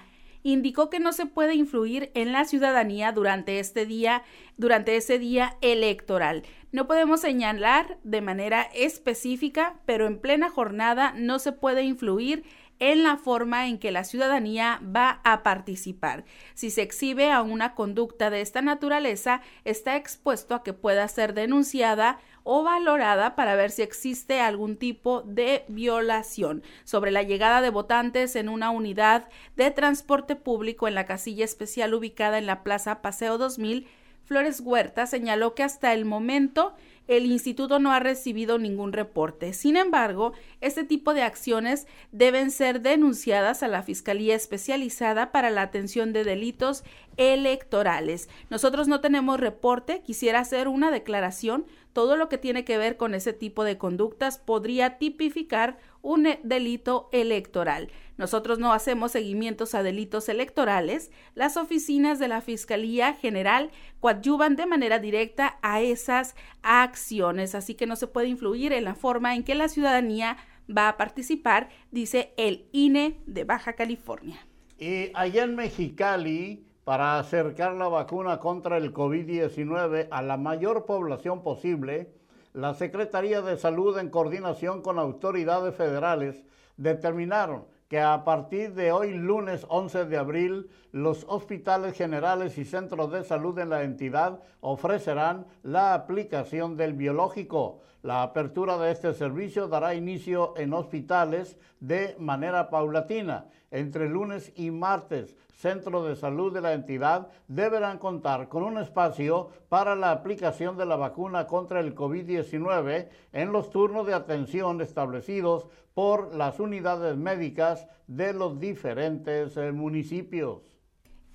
indicó 0.52 0.90
que 0.90 1.02
no 1.02 1.12
se 1.12 1.26
puede 1.26 1.56
influir 1.56 2.10
en 2.14 2.32
la 2.32 2.46
ciudadanía 2.46 3.12
durante 3.12 3.60
este 3.60 3.86
día, 3.86 4.24
durante 4.56 4.96
ese 4.96 5.20
día 5.20 5.58
electoral. 5.60 6.44
No 6.72 6.88
podemos 6.88 7.20
señalar 7.20 7.98
de 8.04 8.22
manera 8.22 8.62
específica, 8.74 9.76
pero 9.86 10.08
en 10.08 10.20
plena 10.20 10.50
jornada 10.50 11.14
no 11.18 11.40
se 11.40 11.52
puede 11.52 11.84
influir 11.84 12.46
en 12.80 13.04
la 13.04 13.18
forma 13.18 13.68
en 13.68 13.78
que 13.78 13.92
la 13.92 14.06
ciudadanía 14.06 14.80
va 14.84 15.20
a 15.26 15.44
participar. 15.44 16.24
Si 16.54 16.70
se 16.70 16.82
exhibe 16.82 17.30
a 17.30 17.42
una 17.42 17.76
conducta 17.76 18.30
de 18.30 18.40
esta 18.40 18.62
naturaleza, 18.62 19.42
está 19.66 19.98
expuesto 19.98 20.56
a 20.56 20.64
que 20.64 20.72
pueda 20.72 21.08
ser 21.10 21.34
denunciada 21.34 22.20
o 22.50 22.64
valorada 22.64 23.36
para 23.36 23.56
ver 23.56 23.72
si 23.72 23.82
existe 23.82 24.40
algún 24.40 24.78
tipo 24.78 25.22
de 25.24 25.66
violación. 25.68 26.64
Sobre 26.86 27.12
la 27.12 27.22
llegada 27.22 27.62
de 27.62 27.70
votantes 27.70 28.38
en 28.38 28.48
una 28.48 28.72
unidad 28.72 29.28
de 29.58 29.70
transporte 29.70 30.38
público 30.38 30.88
en 30.88 30.96
la 30.96 31.06
casilla 31.06 31.44
especial 31.44 31.94
ubicada 31.94 32.38
en 32.38 32.46
la 32.46 32.64
Plaza 32.64 33.02
Paseo 33.02 33.38
2000, 33.38 33.86
Flores 34.24 34.62
Huerta 34.62 35.08
señaló 35.08 35.56
que 35.56 35.64
hasta 35.64 35.94
el 35.94 36.06
momento 36.06 36.74
el 37.08 37.26
instituto 37.26 37.80
no 37.80 37.92
ha 37.92 38.00
recibido 38.00 38.60
ningún 38.60 38.92
reporte. 38.92 39.54
Sin 39.54 39.78
embargo, 39.78 40.34
este 40.60 40.84
tipo 40.84 41.14
de 41.14 41.24
acciones 41.24 41.88
deben 42.12 42.52
ser 42.52 42.82
denunciadas 42.82 43.64
a 43.64 43.70
la 43.70 43.84
Fiscalía 43.84 44.36
Especializada 44.36 45.32
para 45.32 45.50
la 45.50 45.62
Atención 45.62 46.12
de 46.12 46.26
Delitos 46.26 46.84
Electorales. 47.16 48.30
Nosotros 48.50 48.88
no 48.88 49.00
tenemos 49.00 49.40
reporte, 49.40 50.02
quisiera 50.02 50.40
hacer 50.40 50.68
una 50.68 50.92
declaración. 50.92 51.66
Todo 51.98 52.16
lo 52.16 52.30
que 52.30 52.38
tiene 52.38 52.64
que 52.64 52.78
ver 52.78 52.96
con 52.96 53.16
ese 53.16 53.34
tipo 53.34 53.64
de 53.64 53.80
conductas 53.80 54.38
podría 54.38 55.00
tipificar 55.00 55.80
un 56.04 56.28
delito 56.44 57.10
electoral. 57.12 57.90
Nosotros 58.18 58.60
no 58.60 58.72
hacemos 58.72 59.14
seguimientos 59.14 59.74
a 59.74 59.82
delitos 59.82 60.30
electorales. 60.30 61.10
Las 61.34 61.58
oficinas 61.58 62.20
de 62.20 62.28
la 62.28 62.42
Fiscalía 62.42 63.14
General 63.14 63.72
coadyuvan 64.00 64.56
de 64.56 64.68
manera 64.68 65.00
directa 65.00 65.58
a 65.64 65.82
esas 65.82 66.36
acciones, 66.62 67.56
así 67.56 67.74
que 67.74 67.88
no 67.88 67.96
se 67.96 68.06
puede 68.06 68.28
influir 68.28 68.74
en 68.74 68.84
la 68.84 68.94
forma 68.94 69.34
en 69.34 69.44
que 69.44 69.56
la 69.56 69.68
ciudadanía 69.68 70.38
va 70.70 70.90
a 70.90 70.98
participar, 70.98 71.70
dice 71.90 72.32
el 72.38 72.68
INE 72.74 73.18
de 73.26 73.44
Baja 73.44 73.74
California. 73.74 74.46
Y 74.78 75.10
allá 75.16 75.46
en 75.46 75.56
Mexicali, 75.56 76.67
para 76.88 77.20
acercar 77.20 77.74
la 77.74 77.90
vacuna 77.90 78.40
contra 78.40 78.78
el 78.78 78.94
COVID-19 78.94 80.08
a 80.10 80.22
la 80.22 80.38
mayor 80.38 80.86
población 80.86 81.44
posible, 81.44 82.14
la 82.54 82.76
Secretaría 82.76 83.42
de 83.42 83.58
Salud 83.58 83.98
en 83.98 84.10
coordinación 84.10 84.82
con 84.82 84.98
autoridades 84.98 85.76
federales 85.76 86.46
determinaron 86.78 87.66
que 87.90 88.00
a 88.00 88.24
partir 88.24 88.74
de 88.74 88.94
hoy, 88.94 89.14
lunes 89.14 89.66
11 89.68 90.06
de 90.06 90.18
abril, 90.18 90.70
los 90.94 91.26
hospitales 91.28 91.98
generales 91.98 92.58
y 92.58 92.64
centros 92.64 93.12
de 93.12 93.26
salud 93.26 93.60
en 93.60 93.70
la 93.70 93.84
entidad 93.84 94.40
ofrecerán 94.62 95.46
la 95.64 95.94
aplicación 95.94 96.78
del 96.78 96.94
biológico. 96.94 97.82
La 98.02 98.24
apertura 98.24 98.78
de 98.78 98.92
este 98.92 99.14
servicio 99.14 99.68
dará 99.68 99.94
inicio 99.94 100.54
en 100.56 100.74
hospitales 100.74 101.58
de 101.82 102.16
manera 102.18 102.70
paulatina. 102.70 103.48
Entre 103.72 104.08
lunes 104.08 104.54
y 104.56 104.72
martes, 104.72 105.36
centros 105.58 106.08
de 106.08 106.16
salud 106.16 106.54
de 106.54 106.62
la 106.62 106.74
entidad 106.74 107.30
deberán 107.48 107.98
contar 107.98 108.48
con 108.48 108.64
un 108.64 108.78
espacio 108.78 109.50
para 109.70 109.96
la 109.96 110.12
aplicación 110.12 110.78
de 110.78 110.86
la 110.86 110.96
vacuna 110.96 111.48
contra 111.48 111.80
el 111.80 111.96
COVID-19 111.96 113.10
en 113.34 113.52
los 113.52 113.72
turnos 113.72 114.06
de 114.06 114.14
atención 114.14 114.82
establecidos 114.82 115.68
por 115.96 116.36
las 116.36 116.60
unidades 116.60 117.18
médicas 117.18 117.88
de 118.06 118.34
los 118.34 118.60
diferentes 118.60 119.58
eh, 119.58 119.72
municipios. 119.72 120.62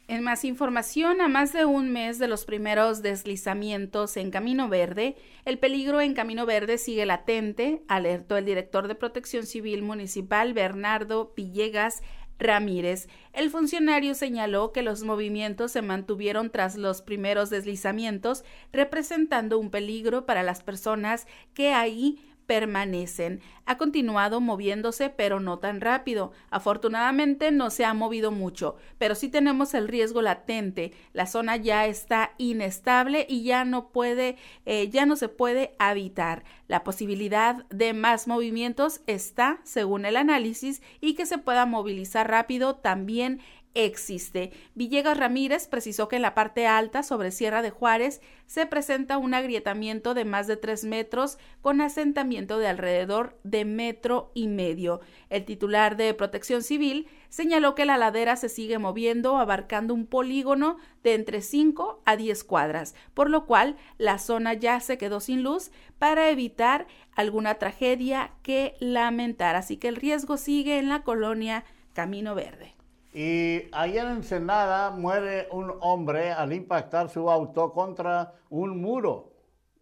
En 0.09 0.23
más 0.23 0.45
información, 0.45 1.21
a 1.21 1.29
más 1.29 1.52
de 1.52 1.64
un 1.64 1.91
mes 1.91 2.19
de 2.19 2.29
los 2.29 2.45
primeros 2.45 3.02
deslizamientos 3.02 4.17
en 4.17 4.31
Camino 4.31 4.69
Verde, 4.69 5.17
el 5.45 5.59
peligro 5.59 6.00
en 6.00 6.12
Camino 6.12 6.45
Verde 6.45 6.76
sigue 6.76 7.07
latente, 7.07 7.83
alertó 7.88 8.37
el 8.37 8.45
director 8.45 8.88
de 8.88 8.95
Protección 8.95 9.47
Civil 9.47 9.83
Municipal 9.83 10.55
Bernardo 10.55 11.33
Villegas 11.35 12.02
Ramírez. 12.43 13.09
El 13.33 13.51
funcionario 13.51 14.15
señaló 14.15 14.73
que 14.73 14.83
los 14.83 15.03
movimientos 15.03 15.73
se 15.73 15.83
mantuvieron 15.83 16.51
tras 16.51 16.77
los 16.77 17.03
primeros 17.03 17.51
deslizamientos, 17.51 18.45
representando 18.73 19.59
un 19.59 19.71
peligro 19.71 20.27
para 20.27 20.43
las 20.43 20.63
personas 20.63 21.27
que 21.55 21.73
ahí 21.73 22.19
permanecen. 22.47 23.41
Ha 23.65 23.79
continuado 23.79 24.41
moviéndose, 24.41 25.11
pero 25.11 25.41
no 25.41 25.59
tan 25.59 25.81
rápido. 25.81 26.33
Afortunadamente 26.51 27.51
no 27.51 27.71
se 27.71 27.85
ha 27.85 27.95
movido 27.95 28.31
mucho, 28.31 28.77
pero 28.99 29.15
sí 29.15 29.29
tenemos 29.29 29.75
el 29.75 29.89
riesgo 29.89 30.23
latente. 30.23 30.93
La 31.13 31.27
zona 31.27 31.57
ya 31.57 31.87
está 31.87 32.33
inestable 32.39 33.27
y 33.29 33.43
ya 33.45 33.65
no 33.65 33.89
puede, 33.89 34.37
eh, 34.67 34.88
ya 34.90 35.07
no 35.07 35.16
se 35.16 35.29
puede 35.29 35.75
habitar. 35.79 36.45
La 36.69 36.85
posibilidad 36.85 37.64
de 37.69 37.93
más 37.93 38.27
movimientos 38.27 39.01
está, 39.07 39.61
según 39.64 40.05
el 40.05 40.16
análisis, 40.16 40.83
y 41.01 41.14
que 41.14 41.27
se 41.27 41.38
pueda 41.38 41.66
movilizar 41.66 42.31
rápido 42.31 42.77
también 42.77 43.40
existe. 43.75 44.53
Villegas 44.75 45.17
Ramírez 45.17 45.67
precisó 45.67 46.09
que 46.09 46.17
en 46.17 46.23
la 46.23 46.35
parte 46.35 46.67
alta, 46.67 47.03
sobre 47.03 47.31
Sierra 47.31 47.63
de 47.63 47.71
Juárez, 47.71 48.21
se 48.47 48.67
presenta 48.67 49.19
un 49.19 49.35
agrietamiento 49.35 50.15
de 50.15 50.25
más 50.25 50.47
de 50.47 50.57
tres 50.57 50.85
metros 50.85 51.39
con 51.63 51.81
asentamiento 51.81 52.59
de 52.59 52.69
alrededor 52.69 53.39
de 53.45 53.65
metro 53.65 54.31
y 54.35 54.49
medio. 54.49 55.01
El 55.31 55.45
titular 55.45 55.97
de 55.97 56.13
Protección 56.15 56.63
Civil 56.63 57.09
señaló 57.31 57.75
que 57.75 57.87
la 57.87 57.97
ladera 57.97 58.37
se 58.37 58.49
sigue 58.49 58.79
moviendo, 58.79 59.39
abarcando 59.39 59.95
un 59.95 60.07
polígono 60.07 60.77
de 61.03 61.15
entre 61.15 61.41
5 61.41 62.03
a 62.05 62.17
10 62.17 62.45
cuadras, 62.45 62.95
por 63.15 63.31
lo 63.31 63.47
cual 63.47 63.77
la 63.97 64.19
zona 64.19 64.55
ya 64.55 64.81
se 64.81 64.99
quedó 64.99 65.21
sin 65.21 65.43
luz 65.43 65.71
para 65.99 66.29
evitar 66.29 66.87
alguna 67.15 67.55
tragedia 67.55 68.33
que 68.43 68.75
lamentar. 68.81 69.57
Así 69.57 69.77
que 69.79 69.89
el 69.89 69.97
riesgo 69.97 70.37
sigue 70.37 70.79
en 70.79 70.89
la 70.89 71.03
colonia 71.03 71.65
Camino 71.95 72.35
Verde. 72.35 72.75
Y 73.12 73.68
allá 73.72 74.05
en 74.05 74.16
Ensenada 74.16 74.90
muere 74.90 75.46
un 75.51 75.70
hombre 75.81 76.33
al 76.33 76.53
impactar 76.55 77.11
su 77.11 77.31
auto 77.31 77.70
contra 77.72 78.33
un 78.48 78.81
muro. 78.81 79.33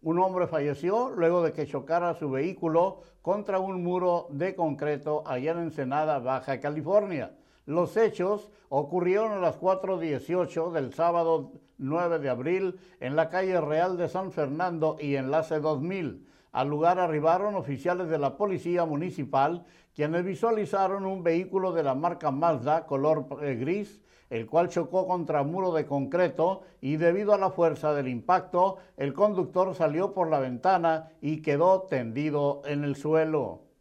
Un 0.01 0.19
hombre 0.19 0.47
falleció 0.47 1.11
luego 1.11 1.41
de 1.41 1.53
que 1.53 1.65
chocara 1.65 2.13
su 2.13 2.29
vehículo 2.29 3.01
contra 3.21 3.59
un 3.59 3.83
muro 3.83 4.27
de 4.31 4.53
concreto 4.53 5.23
allá 5.25 5.51
en 5.51 5.59
Ensenada, 5.59 6.19
Baja 6.19 6.59
California. 6.59 7.37
Los 7.65 7.95
hechos 7.95 8.49
ocurrieron 8.67 9.31
a 9.31 9.37
las 9.37 9.61
4.18 9.61 10.71
del 10.71 10.93
sábado 10.93 11.53
9 11.77 12.19
de 12.19 12.29
abril 12.29 12.79
en 12.99 13.15
la 13.15 13.29
calle 13.29 13.61
Real 13.61 13.95
de 13.95 14.09
San 14.09 14.33
Fernando 14.33 14.97
y 14.99 15.15
Enlace 15.15 15.59
2000. 15.61 16.27
Al 16.51 16.67
lugar 16.67 16.99
arribaron 16.99 17.55
oficiales 17.55 18.09
de 18.09 18.17
la 18.17 18.35
Policía 18.35 18.83
Municipal 18.85 19.65
quienes 19.95 20.23
visualizaron 20.23 21.05
un 21.05 21.23
vehículo 21.23 21.73
de 21.73 21.83
la 21.83 21.95
marca 21.95 22.31
Mazda 22.31 22.85
color 22.85 23.27
eh, 23.41 23.55
gris, 23.55 24.01
el 24.29 24.45
cual 24.45 24.69
chocó 24.69 25.07
contra 25.07 25.43
muro 25.43 25.73
de 25.73 25.85
concreto 25.85 26.61
y 26.79 26.95
debido 26.95 27.33
a 27.33 27.37
la 27.37 27.51
fuerza 27.51 27.93
del 27.93 28.07
impacto, 28.07 28.77
el 28.97 29.13
conductor 29.13 29.75
salió 29.75 30.13
por 30.13 30.29
la 30.29 30.39
ventana 30.39 31.11
y 31.21 31.41
quedó 31.41 31.81
tendido 31.83 32.61
en 32.65 32.83
el 32.83 32.95
suelo. 32.95 33.71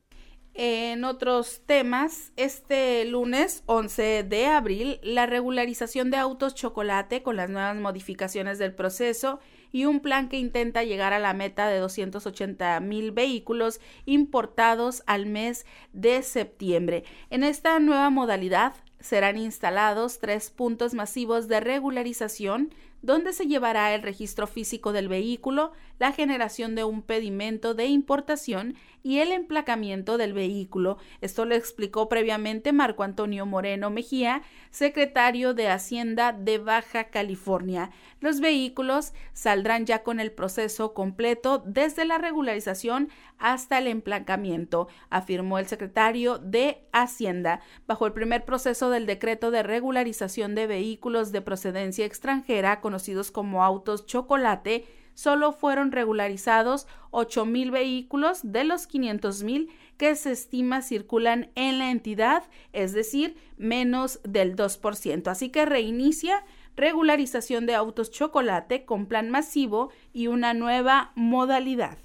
En 0.53 1.05
otros 1.05 1.62
temas, 1.64 2.33
este 2.37 3.05
lunes 3.05 3.62
11 3.66 4.25
de 4.25 4.46
abril, 4.46 4.99
la 5.05 5.27
regularización 5.27 6.11
de 6.11 6.16
autos 6.16 6.57
chocolate 6.57 7.23
con 7.23 7.37
las 7.37 7.49
nuevas 7.49 7.77
modificaciones 7.77 8.59
del 8.59 8.75
proceso 8.75 9.38
y 9.72 9.85
un 9.85 10.00
plan 10.00 10.28
que 10.28 10.38
intenta 10.38 10.85
llegar 10.85 11.12
a 11.12 11.18
la 11.18 11.35
meta 11.35 11.68
de 11.68 11.78
280 11.78 12.80
mil 12.80 13.12
vehículos 13.12 13.80
importados 14.06 15.02
al 15.06 15.26
mes 15.26 15.66
de 15.92 16.22
septiembre. 16.22 17.04
En 17.30 17.44
esta 17.44 17.78
nueva 17.78 18.11
modalidad 18.11 18.74
serán 19.00 19.38
instalados 19.38 20.18
tres 20.18 20.50
puntos 20.50 20.94
masivos 20.94 21.48
de 21.48 21.61
regularización 21.61 22.74
donde 23.02 23.32
se 23.32 23.46
llevará 23.46 23.94
el 23.94 24.02
registro 24.02 24.46
físico 24.46 24.92
del 24.92 25.08
vehículo, 25.08 25.72
la 25.98 26.12
generación 26.12 26.74
de 26.74 26.84
un 26.84 27.02
pedimento 27.02 27.74
de 27.74 27.86
importación 27.86 28.74
y 29.02 29.18
el 29.18 29.32
emplacamiento 29.32 30.18
del 30.18 30.32
vehículo. 30.32 30.98
Esto 31.20 31.44
lo 31.44 31.54
explicó 31.54 32.08
previamente 32.08 32.72
Marco 32.72 33.02
Antonio 33.02 33.46
Moreno 33.46 33.90
Mejía, 33.90 34.42
secretario 34.70 35.54
de 35.54 35.68
Hacienda 35.68 36.32
de 36.32 36.58
Baja 36.58 37.04
California. 37.04 37.90
Los 38.20 38.40
vehículos 38.40 39.12
saldrán 39.32 39.86
ya 39.86 40.02
con 40.02 40.20
el 40.20 40.32
proceso 40.32 40.92
completo 40.92 41.62
desde 41.66 42.04
la 42.04 42.18
regularización 42.18 43.08
hasta 43.38 43.78
el 43.78 43.86
emplacamiento, 43.86 44.88
afirmó 45.08 45.58
el 45.58 45.66
secretario 45.66 46.38
de 46.38 46.84
Hacienda. 46.92 47.60
Bajo 47.86 48.06
el 48.06 48.12
primer 48.12 48.44
proceso 48.44 48.90
del 48.90 49.06
decreto 49.06 49.50
de 49.50 49.62
regularización 49.62 50.54
de 50.54 50.66
vehículos 50.66 51.32
de 51.32 51.40
procedencia 51.40 52.04
extranjera, 52.04 52.80
conocidos 52.90 53.31
como 53.31 53.62
autos 53.62 54.05
chocolate, 54.05 54.85
solo 55.14 55.53
fueron 55.53 55.92
regularizados 55.92 56.88
8 57.12 57.46
mil 57.46 57.70
vehículos 57.70 58.40
de 58.42 58.64
los 58.64 58.88
500 58.88 59.44
mil 59.44 59.70
que 59.96 60.16
se 60.16 60.33
estima 60.33 60.83
circulan 60.83 61.50
en 61.55 61.79
la 61.79 61.92
entidad, 61.92 62.42
es 62.72 62.92
decir, 62.92 63.37
menos 63.57 64.18
del 64.24 64.57
2%. 64.57 65.29
Así 65.29 65.50
que 65.50 65.66
reinicia 65.66 66.44
regularización 66.74 67.64
de 67.64 67.76
autos 67.76 68.11
chocolate 68.11 68.85
con 68.85 69.07
plan 69.07 69.31
masivo 69.31 69.90
y 70.12 70.26
una 70.26 70.53
nueva 70.53 71.12
modalidad. 71.14 71.96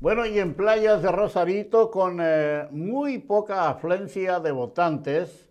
Bueno, 0.00 0.26
y 0.26 0.38
en 0.38 0.52
playas 0.52 1.00
de 1.00 1.10
Rosarito, 1.10 1.90
con 1.90 2.18
eh, 2.20 2.68
muy 2.70 3.16
poca 3.16 3.70
afluencia 3.70 4.40
de 4.40 4.52
votantes, 4.52 5.45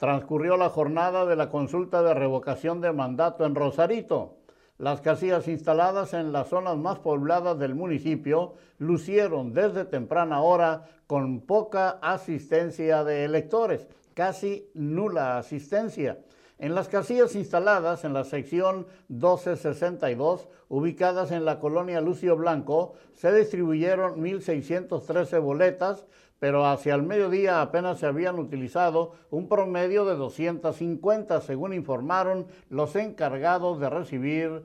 transcurrió 0.00 0.56
la 0.56 0.70
jornada 0.70 1.26
de 1.26 1.36
la 1.36 1.50
consulta 1.50 2.02
de 2.02 2.14
revocación 2.14 2.80
de 2.80 2.90
mandato 2.90 3.44
en 3.44 3.54
Rosarito. 3.54 4.38
Las 4.78 5.02
casillas 5.02 5.46
instaladas 5.46 6.14
en 6.14 6.32
las 6.32 6.48
zonas 6.48 6.78
más 6.78 6.98
pobladas 7.00 7.58
del 7.58 7.74
municipio 7.74 8.54
lucieron 8.78 9.52
desde 9.52 9.84
temprana 9.84 10.40
hora 10.40 10.86
con 11.06 11.42
poca 11.42 11.98
asistencia 12.00 13.04
de 13.04 13.26
electores, 13.26 13.88
casi 14.14 14.70
nula 14.72 15.36
asistencia. 15.36 16.18
En 16.58 16.74
las 16.74 16.88
casillas 16.88 17.34
instaladas 17.34 18.02
en 18.04 18.14
la 18.14 18.24
sección 18.24 18.86
1262, 19.08 20.48
ubicadas 20.70 21.30
en 21.30 21.44
la 21.44 21.58
colonia 21.58 22.00
Lucio 22.00 22.36
Blanco, 22.36 22.94
se 23.12 23.34
distribuyeron 23.34 24.22
1.613 24.22 25.42
boletas, 25.42 26.06
pero 26.40 26.66
hacia 26.66 26.94
el 26.94 27.04
mediodía 27.04 27.60
apenas 27.60 28.00
se 28.00 28.06
habían 28.06 28.38
utilizado 28.38 29.12
un 29.30 29.46
promedio 29.48 30.04
de 30.04 30.16
250, 30.16 31.40
según 31.42 31.72
informaron 31.74 32.46
los 32.70 32.96
encargados 32.96 33.78
de 33.78 33.90
recibir 33.90 34.62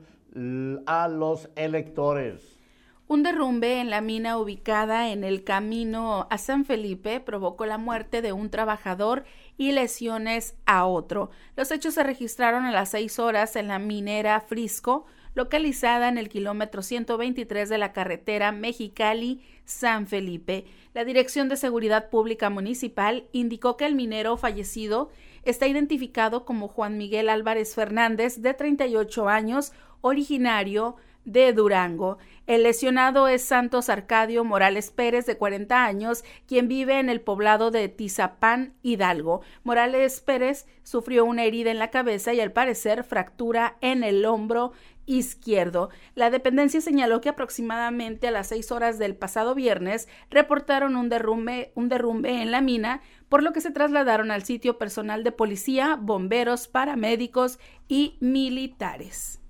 a 0.86 1.08
los 1.08 1.50
electores. 1.54 2.56
Un 3.08 3.22
derrumbe 3.22 3.80
en 3.80 3.88
la 3.88 4.00
mina 4.00 4.36
ubicada 4.36 5.10
en 5.10 5.22
el 5.22 5.44
camino 5.44 6.26
a 6.28 6.38
San 6.38 6.64
Felipe 6.64 7.20
provocó 7.20 7.64
la 7.64 7.78
muerte 7.78 8.20
de 8.20 8.32
un 8.32 8.50
trabajador 8.50 9.24
y 9.56 9.70
lesiones 9.70 10.56
a 10.66 10.86
otro. 10.86 11.30
Los 11.54 11.70
hechos 11.70 11.94
se 11.94 12.02
registraron 12.02 12.64
a 12.64 12.72
las 12.72 12.88
seis 12.90 13.20
horas 13.20 13.54
en 13.54 13.68
la 13.68 13.78
minera 13.78 14.40
Frisco, 14.40 15.06
localizada 15.36 16.08
en 16.08 16.16
el 16.16 16.30
kilómetro 16.30 16.82
123 16.82 17.68
de 17.68 17.76
la 17.76 17.92
carretera 17.92 18.52
Mexicali-San 18.52 20.06
Felipe. 20.06 20.64
La 20.94 21.04
Dirección 21.04 21.50
de 21.50 21.58
Seguridad 21.58 22.08
Pública 22.08 22.48
Municipal 22.48 23.28
indicó 23.32 23.76
que 23.76 23.84
el 23.84 23.94
minero 23.94 24.38
fallecido 24.38 25.10
está 25.42 25.66
identificado 25.66 26.46
como 26.46 26.68
Juan 26.68 26.96
Miguel 26.96 27.28
Álvarez 27.28 27.74
Fernández, 27.74 28.40
de 28.40 28.54
38 28.54 29.28
años, 29.28 29.72
originario 30.00 30.96
de 31.26 31.52
Durango. 31.52 32.16
El 32.46 32.62
lesionado 32.62 33.26
es 33.26 33.42
Santos 33.42 33.88
Arcadio 33.88 34.44
Morales 34.44 34.92
Pérez, 34.92 35.26
de 35.26 35.36
40 35.36 35.84
años, 35.84 36.22
quien 36.46 36.68
vive 36.68 37.00
en 37.00 37.08
el 37.08 37.20
poblado 37.20 37.72
de 37.72 37.88
Tizapán, 37.88 38.74
Hidalgo. 38.82 39.40
Morales 39.64 40.20
Pérez 40.20 40.66
sufrió 40.84 41.24
una 41.24 41.42
herida 41.42 41.72
en 41.72 41.80
la 41.80 41.90
cabeza 41.90 42.34
y 42.34 42.40
al 42.40 42.52
parecer 42.52 43.02
fractura 43.02 43.78
en 43.80 44.04
el 44.04 44.24
hombro 44.24 44.72
izquierdo. 45.06 45.90
La 46.14 46.30
dependencia 46.30 46.80
señaló 46.80 47.20
que 47.20 47.30
aproximadamente 47.30 48.28
a 48.28 48.30
las 48.30 48.46
seis 48.46 48.70
horas 48.70 49.00
del 49.00 49.16
pasado 49.16 49.56
viernes 49.56 50.08
reportaron 50.30 50.94
un 50.94 51.08
derrumbe, 51.08 51.72
un 51.74 51.88
derrumbe 51.88 52.42
en 52.42 52.52
la 52.52 52.60
mina, 52.60 53.00
por 53.28 53.42
lo 53.42 53.52
que 53.52 53.60
se 53.60 53.72
trasladaron 53.72 54.30
al 54.30 54.44
sitio 54.44 54.78
personal 54.78 55.24
de 55.24 55.32
policía, 55.32 55.98
bomberos, 56.00 56.68
paramédicos 56.68 57.58
y 57.88 58.18
militares. 58.20 59.40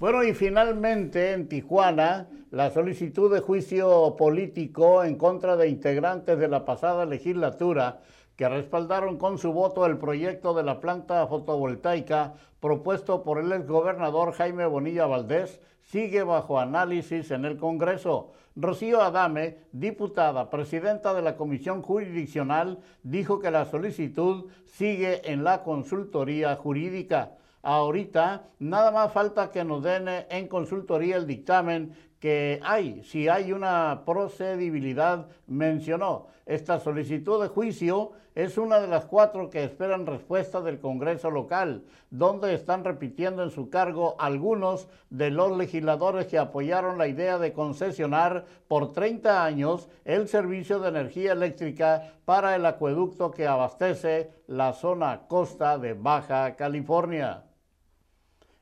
Bueno, 0.00 0.24
y 0.24 0.32
finalmente 0.32 1.32
en 1.32 1.46
Tijuana, 1.46 2.26
la 2.50 2.70
solicitud 2.70 3.30
de 3.30 3.40
juicio 3.40 4.16
político 4.16 5.04
en 5.04 5.16
contra 5.16 5.58
de 5.58 5.68
integrantes 5.68 6.38
de 6.38 6.48
la 6.48 6.64
pasada 6.64 7.04
legislatura 7.04 8.00
que 8.34 8.48
respaldaron 8.48 9.18
con 9.18 9.36
su 9.36 9.52
voto 9.52 9.84
el 9.84 9.98
proyecto 9.98 10.54
de 10.54 10.62
la 10.62 10.80
planta 10.80 11.26
fotovoltaica 11.26 12.32
propuesto 12.60 13.22
por 13.22 13.40
el 13.40 13.52
exgobernador 13.52 14.32
Jaime 14.32 14.64
Bonilla 14.64 15.04
Valdés, 15.04 15.60
sigue 15.82 16.22
bajo 16.22 16.58
análisis 16.58 17.30
en 17.30 17.44
el 17.44 17.58
Congreso. 17.58 18.32
Rocío 18.56 19.02
Adame, 19.02 19.58
diputada, 19.72 20.48
presidenta 20.48 21.12
de 21.12 21.20
la 21.20 21.36
Comisión 21.36 21.82
Jurisdiccional, 21.82 22.78
dijo 23.02 23.38
que 23.38 23.50
la 23.50 23.66
solicitud 23.66 24.46
sigue 24.64 25.30
en 25.30 25.44
la 25.44 25.62
consultoría 25.62 26.56
jurídica. 26.56 27.32
Ahorita 27.62 28.48
nada 28.58 28.90
más 28.90 29.12
falta 29.12 29.50
que 29.50 29.64
nos 29.64 29.82
den 29.82 30.08
en 30.08 30.48
consultoría 30.48 31.16
el 31.16 31.26
dictamen 31.26 31.94
que 32.18 32.60
hay, 32.62 33.02
si 33.04 33.28
hay 33.28 33.52
una 33.52 34.02
procedibilidad, 34.04 35.26
mencionó. 35.46 36.26
Esta 36.46 36.78
solicitud 36.78 37.40
de 37.42 37.48
juicio 37.48 38.12
es 38.34 38.58
una 38.58 38.80
de 38.80 38.86
las 38.86 39.06
cuatro 39.06 39.50
que 39.50 39.64
esperan 39.64 40.06
respuesta 40.06 40.60
del 40.60 40.80
Congreso 40.80 41.30
local, 41.30 41.84
donde 42.10 42.54
están 42.54 42.84
repitiendo 42.84 43.42
en 43.42 43.50
su 43.50 43.70
cargo 43.70 44.16
algunos 44.18 44.88
de 45.10 45.30
los 45.30 45.56
legisladores 45.56 46.26
que 46.26 46.38
apoyaron 46.38 46.98
la 46.98 47.08
idea 47.08 47.38
de 47.38 47.52
concesionar 47.52 48.44
por 48.68 48.92
30 48.92 49.44
años 49.44 49.88
el 50.04 50.28
servicio 50.28 50.78
de 50.78 50.88
energía 50.88 51.32
eléctrica 51.32 52.14
para 52.24 52.54
el 52.54 52.64
acueducto 52.66 53.30
que 53.30 53.46
abastece 53.46 54.30
la 54.46 54.72
zona 54.72 55.22
costa 55.26 55.78
de 55.78 55.94
Baja 55.94 56.56
California. 56.56 57.49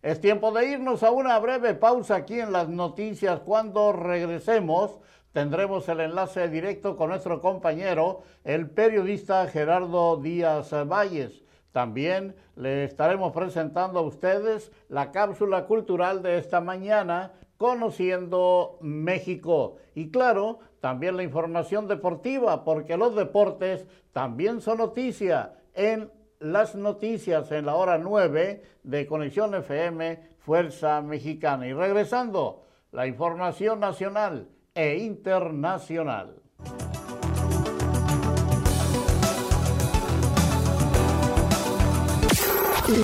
Es 0.01 0.21
tiempo 0.21 0.53
de 0.53 0.65
irnos 0.65 1.03
a 1.03 1.11
una 1.11 1.37
breve 1.41 1.75
pausa 1.75 2.15
aquí 2.15 2.39
en 2.39 2.53
las 2.53 2.69
noticias. 2.69 3.41
Cuando 3.41 3.93
regresemos, 3.93 5.01
tendremos 5.33 5.89
el 5.89 5.99
enlace 5.99 6.49
directo 6.49 6.97
con 6.97 7.11
nuestro 7.11 7.41
compañero, 7.41 8.23
el 8.45 8.71
periodista 8.71 9.45
Gerardo 9.49 10.17
Díaz 10.17 10.71
Valles. 10.87 11.43
También 11.73 12.37
le 12.55 12.85
estaremos 12.85 13.33
presentando 13.33 13.99
a 13.99 14.03
ustedes 14.03 14.71
la 14.89 15.11
cápsula 15.11 15.65
cultural 15.65 16.23
de 16.23 16.39
esta 16.39 16.61
mañana, 16.61 17.33
Conociendo 17.57 18.79
México. 18.81 19.79
Y 19.97 20.13
claro, 20.13 20.61
también 20.79 21.17
la 21.17 21.25
información 21.25 21.89
deportiva, 21.89 22.63
porque 22.63 22.97
los 22.97 23.17
deportes 23.17 23.85
también 24.13 24.61
son 24.61 24.79
noticia 24.79 25.55
en 25.75 26.09
las 26.40 26.74
noticias 26.74 27.51
en 27.53 27.66
la 27.66 27.74
hora 27.74 27.98
9 27.98 28.62
de 28.83 29.07
Conexión 29.07 29.55
FM 29.55 30.20
Fuerza 30.38 31.01
Mexicana. 31.03 31.66
Y 31.66 31.72
regresando, 31.72 32.64
la 32.92 33.07
información 33.07 33.81
nacional 33.81 34.48
e 34.74 34.96
internacional. 34.98 36.42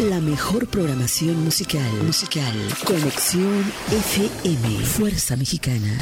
La 0.08 0.18
mejor 0.20 0.66
programación 0.68 1.44
musical. 1.44 1.92
Musical. 2.04 2.54
Conexión 2.86 3.60
FM. 3.90 4.78
Fuerza 4.86 5.36
Mexicana. 5.36 5.98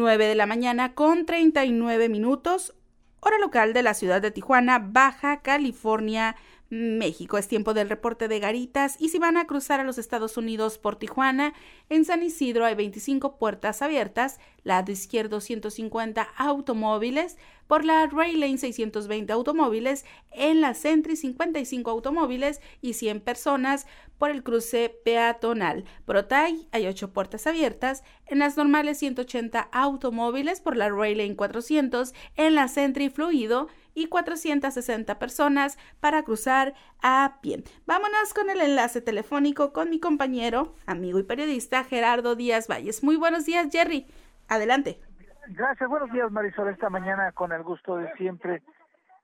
9 0.00 0.26
de 0.26 0.34
la 0.34 0.46
mañana 0.46 0.94
con 0.94 1.26
39 1.26 2.08
minutos, 2.08 2.74
hora 3.20 3.38
local 3.38 3.74
de 3.74 3.82
la 3.82 3.92
ciudad 3.92 4.22
de 4.22 4.30
Tijuana, 4.30 4.78
Baja 4.78 5.42
California, 5.42 6.36
México. 6.70 7.36
Es 7.36 7.48
tiempo 7.48 7.74
del 7.74 7.88
reporte 7.88 8.28
de 8.28 8.38
garitas 8.38 8.96
y 9.00 9.08
si 9.08 9.18
van 9.18 9.36
a 9.36 9.46
cruzar 9.46 9.80
a 9.80 9.84
los 9.84 9.98
Estados 9.98 10.36
Unidos 10.36 10.78
por 10.78 10.96
Tijuana, 10.96 11.52
en 11.88 12.04
San 12.04 12.22
Isidro 12.22 12.64
hay 12.64 12.76
25 12.76 13.36
puertas 13.36 13.82
abiertas, 13.82 14.38
lado 14.62 14.92
izquierdo 14.92 15.40
150 15.40 16.22
automóviles, 16.36 17.36
por 17.66 17.84
la 17.84 18.06
Rail 18.06 18.40
Lane 18.40 18.58
620 18.58 19.32
automóviles, 19.32 20.04
en 20.32 20.60
la 20.60 20.74
Sentry 20.74 21.16
55 21.16 21.90
automóviles 21.90 22.60
y 22.80 22.94
100 22.94 23.20
personas 23.20 23.86
por 24.18 24.30
el 24.30 24.42
cruce 24.42 24.94
peatonal. 25.04 25.84
Por 26.04 26.16
Otay 26.16 26.68
hay 26.72 26.86
8 26.86 27.12
puertas 27.12 27.46
abiertas, 27.46 28.02
en 28.26 28.38
las 28.38 28.56
normales 28.56 28.98
180 28.98 29.60
automóviles 29.72 30.60
por 30.60 30.76
la 30.76 30.88
Rail 30.88 31.18
Lane 31.18 31.36
400, 31.36 32.12
en 32.36 32.54
la 32.54 32.68
Sentry 32.68 33.08
Fluido 33.10 33.68
y 33.94 34.08
460 34.08 35.18
personas 35.18 35.78
para 36.00 36.22
cruzar 36.22 36.74
a 37.02 37.38
pie. 37.42 37.62
Vámonos 37.86 38.34
con 38.34 38.50
el 38.50 38.60
enlace 38.60 39.00
telefónico 39.00 39.72
con 39.72 39.90
mi 39.90 40.00
compañero, 40.00 40.74
amigo 40.86 41.18
y 41.18 41.24
periodista 41.24 41.84
Gerardo 41.84 42.36
Díaz 42.36 42.68
Valles. 42.68 43.02
Muy 43.02 43.16
buenos 43.16 43.46
días, 43.46 43.68
Jerry. 43.70 44.06
Adelante. 44.48 45.00
Gracias, 45.48 45.88
buenos 45.88 46.12
días 46.12 46.30
Marisol. 46.30 46.68
Esta 46.68 46.90
mañana 46.90 47.32
con 47.32 47.52
el 47.52 47.62
gusto 47.62 47.96
de 47.96 48.12
siempre. 48.14 48.62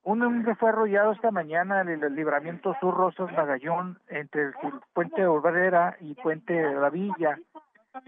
Un 0.02 0.22
hombre 0.22 0.54
fue 0.54 0.70
arrollado 0.70 1.12
esta 1.12 1.32
mañana 1.32 1.80
en 1.80 1.88
el 1.88 2.14
libramiento 2.14 2.76
Sur 2.80 2.94
Rosas 2.94 3.32
Magallón 3.32 3.98
entre 4.08 4.42
el 4.44 4.54
puente 4.92 5.26
Obrera 5.26 5.96
y 6.00 6.14
puente 6.14 6.62
la 6.74 6.90
Villa. 6.90 7.38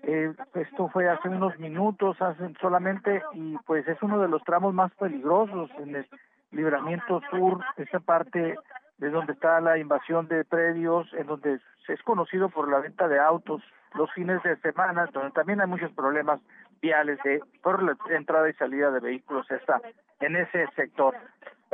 Eh, 0.02 0.32
esto 0.54 0.88
fue 0.88 1.08
hace 1.08 1.28
unos 1.28 1.58
minutos, 1.58 2.20
hace 2.20 2.52
solamente, 2.60 3.22
y 3.32 3.56
pues 3.66 3.86
es 3.88 4.00
uno 4.02 4.20
de 4.20 4.28
los 4.28 4.42
tramos 4.44 4.74
más 4.74 4.92
peligrosos 4.94 5.70
en 5.78 5.96
el 5.96 6.08
libramiento 6.50 7.20
sur, 7.30 7.64
esa 7.76 8.00
parte 8.00 8.56
de 8.98 9.10
donde 9.10 9.32
está 9.32 9.60
la 9.60 9.78
invasión 9.78 10.28
de 10.28 10.44
predios, 10.44 11.06
en 11.14 11.26
donde 11.26 11.60
es 11.88 12.02
conocido 12.02 12.48
por 12.48 12.68
la 12.68 12.80
venta 12.80 13.08
de 13.08 13.18
autos 13.18 13.62
los 13.94 14.12
fines 14.12 14.42
de 14.42 14.56
semana, 14.56 15.06
donde 15.12 15.30
también 15.30 15.60
hay 15.60 15.66
muchos 15.66 15.92
problemas 15.92 16.40
viales 16.80 17.18
de 17.24 17.40
por 17.62 17.82
la 17.82 17.96
entrada 18.10 18.48
y 18.48 18.54
salida 18.54 18.90
de 18.90 19.00
vehículos 19.00 19.50
está 19.50 19.80
en 20.20 20.36
ese 20.36 20.66
sector. 20.76 21.14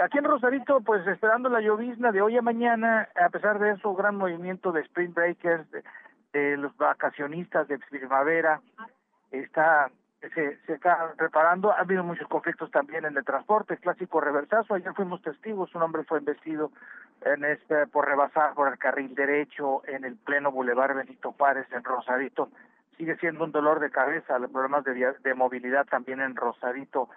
Aquí 0.02 0.18
en 0.18 0.24
Rosarito, 0.24 0.80
pues 0.80 1.06
esperando 1.06 1.48
la 1.48 1.60
llovizna 1.60 2.10
de 2.10 2.20
hoy 2.20 2.36
a 2.36 2.42
mañana, 2.42 3.08
a 3.14 3.28
pesar 3.28 3.58
de 3.58 3.72
eso, 3.72 3.94
gran 3.94 4.16
movimiento 4.16 4.72
de 4.72 4.80
spring 4.82 5.14
breakers, 5.14 5.66
de, 6.32 6.56
los 6.56 6.76
vacacionistas 6.76 7.68
de 7.68 7.78
primavera, 7.78 8.60
está 9.30 9.88
se, 10.30 10.58
se 10.66 10.72
está 10.74 11.12
reparando. 11.16 11.72
Ha 11.72 11.80
habido 11.80 12.04
muchos 12.04 12.28
conflictos 12.28 12.70
también 12.70 13.04
en 13.04 13.16
el 13.16 13.24
transporte, 13.24 13.76
clásico 13.76 14.20
reversazo. 14.20 14.74
Ayer 14.74 14.92
fuimos 14.94 15.22
testigos, 15.22 15.74
un 15.74 15.82
hombre 15.82 16.04
fue 16.04 16.18
embestido 16.18 16.70
en 17.24 17.44
este, 17.44 17.86
por 17.86 18.06
rebasar 18.06 18.54
por 18.54 18.68
el 18.68 18.78
carril 18.78 19.14
derecho 19.14 19.82
en 19.86 20.04
el 20.04 20.16
pleno 20.16 20.52
Boulevard 20.52 20.96
Benito 20.96 21.32
Párez 21.32 21.66
en 21.72 21.84
Rosarito 21.84 22.48
sigue 22.96 23.16
siendo 23.16 23.44
un 23.44 23.52
dolor 23.52 23.80
de 23.80 23.90
cabeza, 23.90 24.38
los 24.38 24.50
problemas 24.50 24.84
de, 24.84 25.14
de 25.22 25.34
movilidad 25.34 25.86
también 25.86 26.20
en 26.20 26.36
Rosarito. 26.36 27.08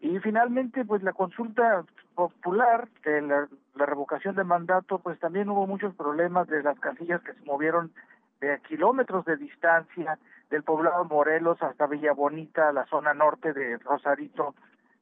Y 0.00 0.18
finalmente, 0.20 0.84
pues 0.84 1.02
la 1.02 1.12
consulta 1.12 1.84
popular 2.14 2.88
de 3.04 3.22
la, 3.22 3.48
revocación 3.74 4.34
de 4.36 4.44
mandato, 4.44 4.98
pues 4.98 5.18
también 5.18 5.48
hubo 5.48 5.66
muchos 5.66 5.94
problemas 5.94 6.48
de 6.48 6.62
las 6.62 6.78
casillas 6.80 7.22
que 7.22 7.32
se 7.32 7.44
movieron 7.44 7.92
de 8.40 8.60
kilómetros 8.68 9.24
de 9.24 9.36
distancia 9.36 10.18
del 10.50 10.62
poblado 10.62 11.04
Morelos 11.04 11.62
hasta 11.62 11.86
Villa 11.86 12.12
Bonita, 12.12 12.72
la 12.72 12.86
zona 12.86 13.14
norte 13.14 13.52
de 13.52 13.78
Rosarito, 13.78 14.54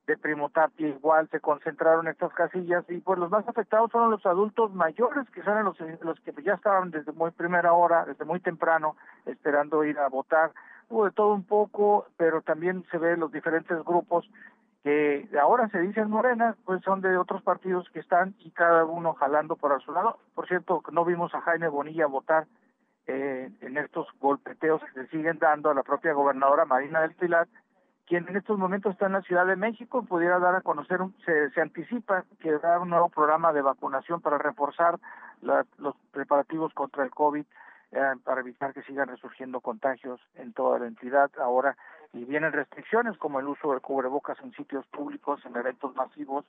de 0.06 0.16
Primo 0.16 0.50
Tapia, 0.50 0.88
igual 0.88 1.28
se 1.30 1.40
concentraron 1.40 2.06
estas 2.06 2.32
casillas 2.32 2.84
y 2.88 2.98
pues 2.98 3.18
los 3.18 3.30
más 3.30 3.46
afectados 3.48 3.90
fueron 3.90 4.10
los 4.10 4.24
adultos 4.24 4.72
mayores, 4.72 5.28
que 5.30 5.42
son 5.42 5.64
los, 5.64 5.76
los 6.02 6.20
que 6.20 6.32
ya 6.42 6.54
estaban 6.54 6.90
desde 6.90 7.12
muy 7.12 7.32
primera 7.32 7.72
hora, 7.72 8.04
desde 8.04 8.24
muy 8.24 8.38
temprano, 8.38 8.96
esperando 9.24 9.82
ir 9.84 9.98
a 9.98 10.08
votar. 10.08 10.52
Hubo 10.88 11.06
de 11.06 11.10
todo 11.10 11.34
un 11.34 11.42
poco, 11.42 12.06
pero 12.16 12.40
también 12.42 12.84
se 12.90 12.98
ve 12.98 13.16
los 13.16 13.32
diferentes 13.32 13.82
grupos 13.84 14.28
que 14.84 15.28
ahora 15.42 15.68
se 15.70 15.80
dicen 15.80 16.08
Morena, 16.08 16.54
pues 16.64 16.80
son 16.84 17.00
de 17.00 17.18
otros 17.18 17.42
partidos 17.42 17.88
que 17.90 17.98
están 17.98 18.36
y 18.38 18.52
cada 18.52 18.84
uno 18.84 19.14
jalando 19.14 19.56
por 19.56 19.82
su 19.82 19.90
lado. 19.90 20.18
Por 20.36 20.46
cierto, 20.46 20.80
no 20.92 21.04
vimos 21.04 21.34
a 21.34 21.40
Jaime 21.40 21.66
Bonilla 21.66 22.06
votar 22.06 22.46
eh, 23.06 23.50
en 23.60 23.76
estos 23.78 24.08
golpeteos 24.20 24.82
que 24.82 25.02
se 25.02 25.06
siguen 25.08 25.38
dando 25.38 25.70
a 25.70 25.74
la 25.74 25.82
propia 25.82 26.12
gobernadora 26.12 26.64
Marina 26.64 27.00
del 27.00 27.14
Pilar, 27.14 27.46
quien 28.06 28.28
en 28.28 28.36
estos 28.36 28.58
momentos 28.58 28.92
está 28.92 29.06
en 29.06 29.12
la 29.12 29.22
Ciudad 29.22 29.46
de 29.46 29.56
México, 29.56 30.04
pudiera 30.04 30.38
dar 30.38 30.54
a 30.54 30.60
conocer, 30.60 31.00
se, 31.24 31.50
se 31.50 31.60
anticipa 31.60 32.24
que 32.40 32.50
habrá 32.50 32.80
un 32.80 32.90
nuevo 32.90 33.08
programa 33.08 33.52
de 33.52 33.62
vacunación 33.62 34.20
para 34.20 34.38
reforzar 34.38 34.98
los 35.42 35.96
preparativos 36.12 36.72
contra 36.72 37.04
el 37.04 37.10
COVID 37.10 37.44
eh, 37.92 38.14
para 38.24 38.40
evitar 38.40 38.74
que 38.74 38.82
sigan 38.82 39.08
resurgiendo 39.08 39.60
contagios 39.60 40.20
en 40.34 40.52
toda 40.52 40.78
la 40.78 40.86
entidad 40.86 41.30
ahora 41.38 41.76
y 42.12 42.24
vienen 42.24 42.52
restricciones 42.52 43.16
como 43.18 43.38
el 43.38 43.46
uso 43.46 43.70
del 43.70 43.80
cubrebocas 43.80 44.38
en 44.42 44.52
sitios 44.52 44.86
públicos, 44.88 45.40
en 45.44 45.56
eventos 45.56 45.94
masivos, 45.94 46.44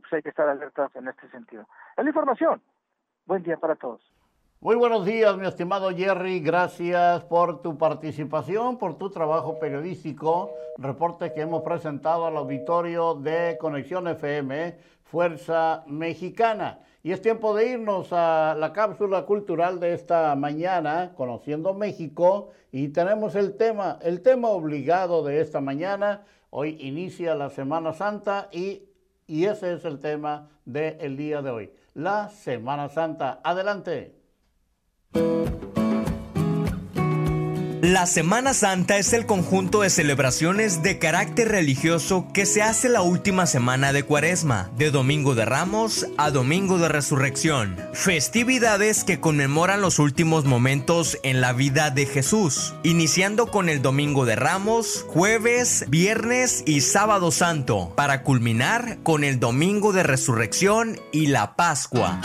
pues 0.00 0.12
hay 0.12 0.22
que 0.22 0.28
estar 0.28 0.48
alertas 0.48 0.94
en 0.94 1.08
este 1.08 1.28
sentido. 1.30 1.66
Es 1.96 2.04
la 2.04 2.10
información. 2.10 2.62
Buen 3.26 3.42
día 3.42 3.56
para 3.56 3.74
todos. 3.74 4.00
Muy 4.60 4.74
buenos 4.74 5.06
días, 5.06 5.36
mi 5.36 5.46
estimado 5.46 5.90
Jerry. 5.90 6.40
Gracias 6.40 7.22
por 7.22 7.62
tu 7.62 7.78
participación, 7.78 8.76
por 8.76 8.98
tu 8.98 9.08
trabajo 9.08 9.60
periodístico. 9.60 10.52
Reporte 10.78 11.32
que 11.32 11.42
hemos 11.42 11.62
presentado 11.62 12.26
al 12.26 12.36
auditorio 12.36 13.14
de 13.14 13.56
Conexión 13.60 14.08
FM, 14.08 14.76
Fuerza 15.04 15.84
Mexicana. 15.86 16.80
Y 17.04 17.12
es 17.12 17.22
tiempo 17.22 17.54
de 17.54 17.68
irnos 17.68 18.08
a 18.10 18.56
la 18.58 18.72
cápsula 18.72 19.26
cultural 19.26 19.78
de 19.78 19.94
esta 19.94 20.34
mañana, 20.34 21.12
Conociendo 21.16 21.72
México, 21.72 22.50
y 22.72 22.88
tenemos 22.88 23.36
el 23.36 23.56
tema, 23.56 24.00
el 24.02 24.22
tema 24.22 24.48
obligado 24.48 25.22
de 25.22 25.40
esta 25.40 25.60
mañana. 25.60 26.24
Hoy 26.50 26.76
inicia 26.80 27.36
la 27.36 27.50
Semana 27.50 27.92
Santa 27.92 28.48
y, 28.50 28.88
y 29.28 29.44
ese 29.44 29.74
es 29.74 29.84
el 29.84 30.00
tema 30.00 30.50
del 30.64 31.16
día 31.16 31.42
de 31.42 31.50
hoy, 31.50 31.72
la 31.94 32.28
Semana 32.28 32.88
Santa. 32.88 33.38
Adelante. 33.44 34.18
La 37.88 38.06
Semana 38.06 38.54
Santa 38.54 38.98
es 38.98 39.14
el 39.14 39.24
conjunto 39.24 39.80
de 39.80 39.88
celebraciones 39.88 40.82
de 40.82 40.98
carácter 40.98 41.48
religioso 41.48 42.26
que 42.34 42.44
se 42.44 42.60
hace 42.60 42.90
la 42.90 43.00
última 43.00 43.46
semana 43.46 43.94
de 43.94 44.02
Cuaresma, 44.02 44.70
de 44.76 44.90
Domingo 44.90 45.34
de 45.34 45.46
Ramos 45.46 46.06
a 46.18 46.30
Domingo 46.30 46.78
de 46.78 46.88
Resurrección. 46.88 47.76
Festividades 47.94 49.04
que 49.04 49.20
conmemoran 49.20 49.80
los 49.80 50.00
últimos 50.00 50.44
momentos 50.44 51.18
en 51.22 51.40
la 51.40 51.54
vida 51.54 51.90
de 51.90 52.04
Jesús, 52.04 52.74
iniciando 52.82 53.46
con 53.46 53.68
el 53.68 53.80
Domingo 53.80 54.26
de 54.26 54.36
Ramos, 54.36 55.06
jueves, 55.08 55.86
viernes 55.88 56.64
y 56.66 56.82
sábado 56.82 57.30
santo, 57.30 57.94
para 57.96 58.22
culminar 58.22 58.98
con 59.02 59.24
el 59.24 59.40
Domingo 59.40 59.92
de 59.92 60.02
Resurrección 60.02 61.00
y 61.10 61.28
la 61.28 61.56
Pascua. 61.56 62.20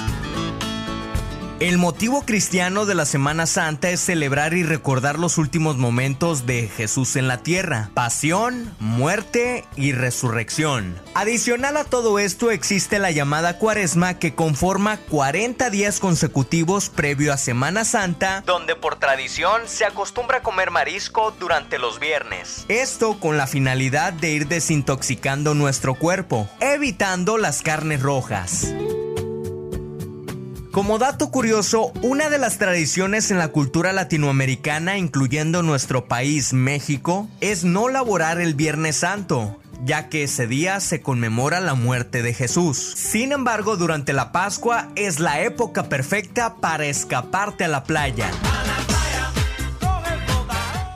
El 1.63 1.77
motivo 1.77 2.23
cristiano 2.25 2.85
de 2.85 2.93
la 2.93 3.05
Semana 3.05 3.45
Santa 3.45 3.89
es 3.89 4.01
celebrar 4.01 4.53
y 4.53 4.63
recordar 4.63 5.17
los 5.17 5.37
últimos 5.37 5.77
momentos 5.77 6.45
de 6.45 6.67
Jesús 6.67 7.15
en 7.15 7.29
la 7.29 7.37
tierra, 7.37 7.89
pasión, 7.93 8.75
muerte 8.81 9.63
y 9.77 9.93
resurrección. 9.93 10.99
Adicional 11.13 11.77
a 11.77 11.85
todo 11.85 12.19
esto 12.19 12.51
existe 12.51 12.99
la 12.99 13.11
llamada 13.11 13.59
cuaresma 13.59 14.19
que 14.19 14.35
conforma 14.35 14.97
40 15.09 15.69
días 15.69 16.01
consecutivos 16.01 16.89
previo 16.89 17.31
a 17.31 17.37
Semana 17.37 17.85
Santa, 17.85 18.43
donde 18.45 18.75
por 18.75 18.97
tradición 18.97 19.61
se 19.65 19.85
acostumbra 19.85 20.43
comer 20.43 20.69
marisco 20.69 21.33
durante 21.39 21.79
los 21.79 21.97
viernes. 21.97 22.65
Esto 22.67 23.21
con 23.21 23.37
la 23.37 23.47
finalidad 23.47 24.11
de 24.11 24.33
ir 24.33 24.49
desintoxicando 24.49 25.53
nuestro 25.53 25.95
cuerpo, 25.95 26.49
evitando 26.59 27.37
las 27.37 27.61
carnes 27.61 28.01
rojas. 28.01 28.73
Como 30.73 30.97
dato 30.97 31.29
curioso, 31.29 31.93
una 32.01 32.31
de 32.31 32.39
las 32.39 32.57
tradiciones 32.57 33.29
en 33.29 33.37
la 33.37 33.49
cultura 33.49 33.93
latinoamericana, 33.93 34.97
incluyendo 34.97 35.61
nuestro 35.61 36.05
país 36.07 36.51
México, 36.51 37.29
es 37.41 37.63
no 37.63 37.89
laborar 37.89 38.41
el 38.41 38.55
Viernes 38.55 38.95
Santo, 38.95 39.59
ya 39.85 40.09
que 40.09 40.23
ese 40.23 40.47
día 40.47 40.79
se 40.79 40.99
conmemora 40.99 41.61
la 41.61 41.75
muerte 41.75 42.23
de 42.23 42.33
Jesús. 42.33 42.95
Sin 42.97 43.33
embargo, 43.33 43.77
durante 43.77 44.13
la 44.13 44.31
Pascua 44.31 44.89
es 44.95 45.19
la 45.19 45.41
época 45.41 45.89
perfecta 45.89 46.55
para 46.55 46.87
escaparte 46.87 47.65
a 47.65 47.67
la 47.67 47.83
playa 47.83 48.31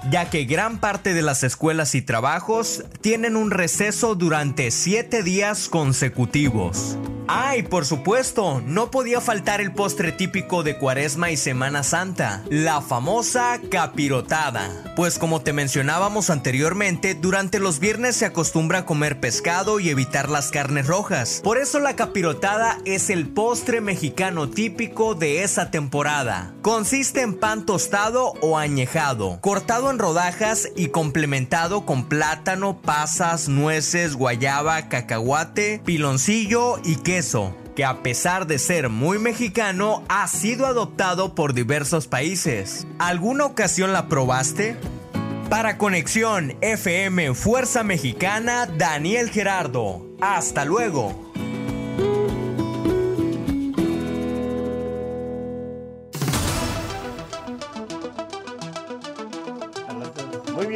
ya 0.09 0.29
que 0.29 0.45
gran 0.45 0.79
parte 0.79 1.13
de 1.13 1.21
las 1.21 1.43
escuelas 1.43 1.93
y 1.93 2.01
trabajos 2.01 2.85
tienen 3.01 3.35
un 3.35 3.51
receso 3.51 4.15
durante 4.15 4.71
siete 4.71 5.21
días 5.21 5.67
consecutivos. 5.67 6.97
Ay, 7.29 7.63
por 7.63 7.85
supuesto, 7.85 8.61
no 8.65 8.89
podía 8.89 9.19
faltar 9.19 9.59
el 9.59 9.73
postre 9.73 10.13
típico 10.13 10.63
de 10.63 10.77
Cuaresma 10.77 11.29
y 11.29 11.35
Semana 11.35 11.83
Santa, 11.83 12.41
la 12.49 12.79
famosa 12.79 13.59
capirotada. 13.69 14.93
Pues 14.95 15.19
como 15.19 15.41
te 15.41 15.51
mencionábamos 15.51 16.29
anteriormente, 16.29 17.15
durante 17.15 17.59
los 17.59 17.79
viernes 17.79 18.15
se 18.15 18.25
acostumbra 18.25 18.79
a 18.79 18.85
comer 18.85 19.19
pescado 19.19 19.81
y 19.81 19.89
evitar 19.89 20.29
las 20.29 20.51
carnes 20.51 20.87
rojas. 20.87 21.41
Por 21.43 21.57
eso 21.57 21.79
la 21.79 21.97
capirotada 21.97 22.77
es 22.85 23.09
el 23.09 23.27
postre 23.27 23.81
mexicano 23.81 24.49
típico 24.49 25.13
de 25.13 25.43
esa 25.43 25.69
temporada. 25.69 26.53
Consiste 26.61 27.23
en 27.23 27.37
pan 27.37 27.65
tostado 27.65 28.35
o 28.39 28.57
añejado, 28.57 29.41
cortado 29.41 29.91
en 29.91 29.99
rodajas 29.99 30.69
y 30.77 30.87
complementado 30.87 31.85
con 31.85 32.07
plátano, 32.07 32.81
pasas, 32.81 33.49
nueces, 33.49 34.15
guayaba, 34.15 34.87
cacahuate, 34.87 35.81
piloncillo 35.83 36.79
y 36.85 36.95
queso 36.95 37.16
que 37.75 37.84
a 37.84 38.03
pesar 38.03 38.45
de 38.45 38.60
ser 38.60 38.89
muy 38.89 39.17
mexicano, 39.17 40.03
ha 40.08 40.27
sido 40.27 40.67
adoptado 40.67 41.34
por 41.34 41.53
diversos 41.53 42.08
países. 42.08 42.86
¿Alguna 42.99 43.45
ocasión 43.45 43.91
la 43.91 44.08
probaste? 44.08 44.77
Para 45.49 45.80
Conexión 45.80 46.56
FM 46.62 47.34
Fuerza 47.34 47.84
Mexicana, 47.84 48.67
Daniel 48.67 49.32
Gerardo. 49.32 50.06
Hasta 50.21 50.63
luego. 50.63 51.27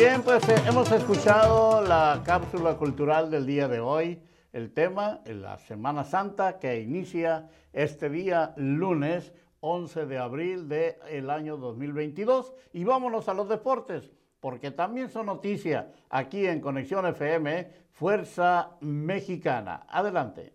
bien, 0.02 0.24
pues 0.24 0.48
eh, 0.50 0.56
hemos 0.68 0.92
escuchado 0.92 1.84
la 1.84 2.24
cápsula 2.26 2.74
cultural 2.76 3.30
del 3.30 3.46
día 3.46 3.68
de 3.68 3.80
hoy, 3.80 4.20
el 4.54 4.74
tema, 4.74 5.22
la 5.26 5.58
Semana 5.58 6.04
Santa 6.04 6.60
que 6.60 6.80
inicia 6.80 7.50
este 7.74 8.10
día 8.10 8.54
lunes 8.58 9.34
11 9.62 10.06
de 10.08 10.18
abril 10.18 10.68
del 10.68 11.30
año 11.30 11.58
2022. 11.58 12.54
Y 12.74 12.84
vámonos 12.84 13.30
a 13.30 13.34
los 13.34 13.48
deportes, 13.48 14.12
porque 14.40 14.72
también 14.72 15.10
son 15.10 15.28
noticias 15.28 15.86
aquí 16.10 16.46
en 16.46 16.60
Conexión 16.60 17.06
FM, 17.06 17.72
Fuerza 17.92 18.78
Mexicana. 18.82 19.86
Adelante. 19.88 20.54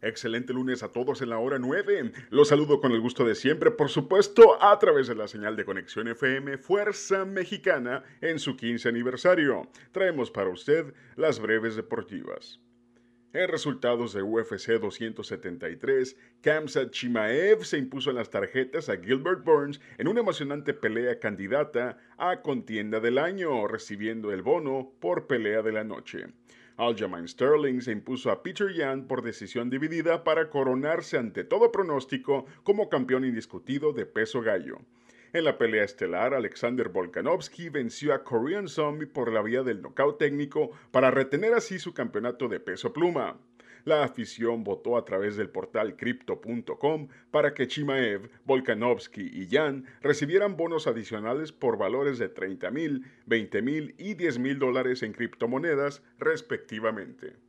Excelente 0.00 0.52
lunes 0.52 0.84
a 0.84 0.92
todos 0.92 1.22
en 1.22 1.30
la 1.30 1.38
hora 1.38 1.58
9. 1.58 2.12
Los 2.30 2.48
saludo 2.48 2.80
con 2.80 2.92
el 2.92 3.00
gusto 3.00 3.24
de 3.24 3.34
siempre, 3.34 3.72
por 3.72 3.88
supuesto, 3.88 4.62
a 4.62 4.78
través 4.78 5.08
de 5.08 5.16
la 5.16 5.26
señal 5.26 5.56
de 5.56 5.64
conexión 5.64 6.06
FM 6.06 6.58
Fuerza 6.58 7.24
Mexicana 7.24 8.04
en 8.20 8.38
su 8.38 8.56
15 8.56 8.88
aniversario. 8.88 9.68
Traemos 9.90 10.30
para 10.30 10.50
usted 10.50 10.94
las 11.16 11.40
breves 11.40 11.74
deportivas. 11.74 12.60
En 13.34 13.46
resultados 13.46 14.14
de 14.14 14.22
UFC 14.22 14.80
273, 14.80 16.16
Kamsat 16.40 16.90
Chimaev 16.92 17.62
se 17.62 17.76
impuso 17.76 18.08
en 18.08 18.16
las 18.16 18.30
tarjetas 18.30 18.88
a 18.88 18.96
Gilbert 18.96 19.44
Burns 19.44 19.82
en 19.98 20.08
una 20.08 20.20
emocionante 20.20 20.72
pelea 20.72 21.18
candidata 21.18 21.98
a 22.16 22.40
contienda 22.40 23.00
del 23.00 23.18
año, 23.18 23.68
recibiendo 23.68 24.32
el 24.32 24.40
bono 24.40 24.92
por 24.98 25.26
pelea 25.26 25.60
de 25.60 25.72
la 25.72 25.84
noche. 25.84 26.28
Aljamain 26.78 27.28
Sterling 27.28 27.82
se 27.82 27.92
impuso 27.92 28.30
a 28.30 28.42
Peter 28.42 28.72
Yan 28.72 29.06
por 29.06 29.20
decisión 29.20 29.68
dividida 29.68 30.24
para 30.24 30.48
coronarse 30.48 31.18
ante 31.18 31.44
todo 31.44 31.70
pronóstico 31.70 32.46
como 32.62 32.88
campeón 32.88 33.26
indiscutido 33.26 33.92
de 33.92 34.06
peso 34.06 34.40
gallo. 34.40 34.78
En 35.34 35.44
la 35.44 35.58
pelea 35.58 35.84
estelar, 35.84 36.32
Alexander 36.32 36.88
Volkanovski 36.88 37.68
venció 37.68 38.14
a 38.14 38.24
Korean 38.24 38.66
Zombie 38.66 39.06
por 39.06 39.30
la 39.30 39.42
vía 39.42 39.62
del 39.62 39.82
nocaut 39.82 40.18
técnico 40.18 40.70
para 40.90 41.10
retener 41.10 41.52
así 41.52 41.78
su 41.78 41.92
campeonato 41.92 42.48
de 42.48 42.60
peso 42.60 42.94
pluma. 42.94 43.38
La 43.84 44.04
afición 44.04 44.64
votó 44.64 44.96
a 44.96 45.04
través 45.04 45.36
del 45.36 45.50
portal 45.50 45.96
crypto.com 45.96 47.08
para 47.30 47.52
que 47.52 47.66
Chimaev, 47.66 48.30
Volkanovski 48.44 49.22
y 49.22 49.48
Jan 49.50 49.84
recibieran 50.00 50.56
bonos 50.56 50.86
adicionales 50.86 51.52
por 51.52 51.76
valores 51.76 52.18
de 52.18 52.30
30 52.30 52.70
mil, 52.70 53.04
20 53.26 53.62
mil 53.62 53.94
y 53.98 54.14
10 54.14 54.38
mil 54.38 54.58
dólares 54.58 55.02
en 55.02 55.12
criptomonedas, 55.12 56.02
respectivamente. 56.18 57.47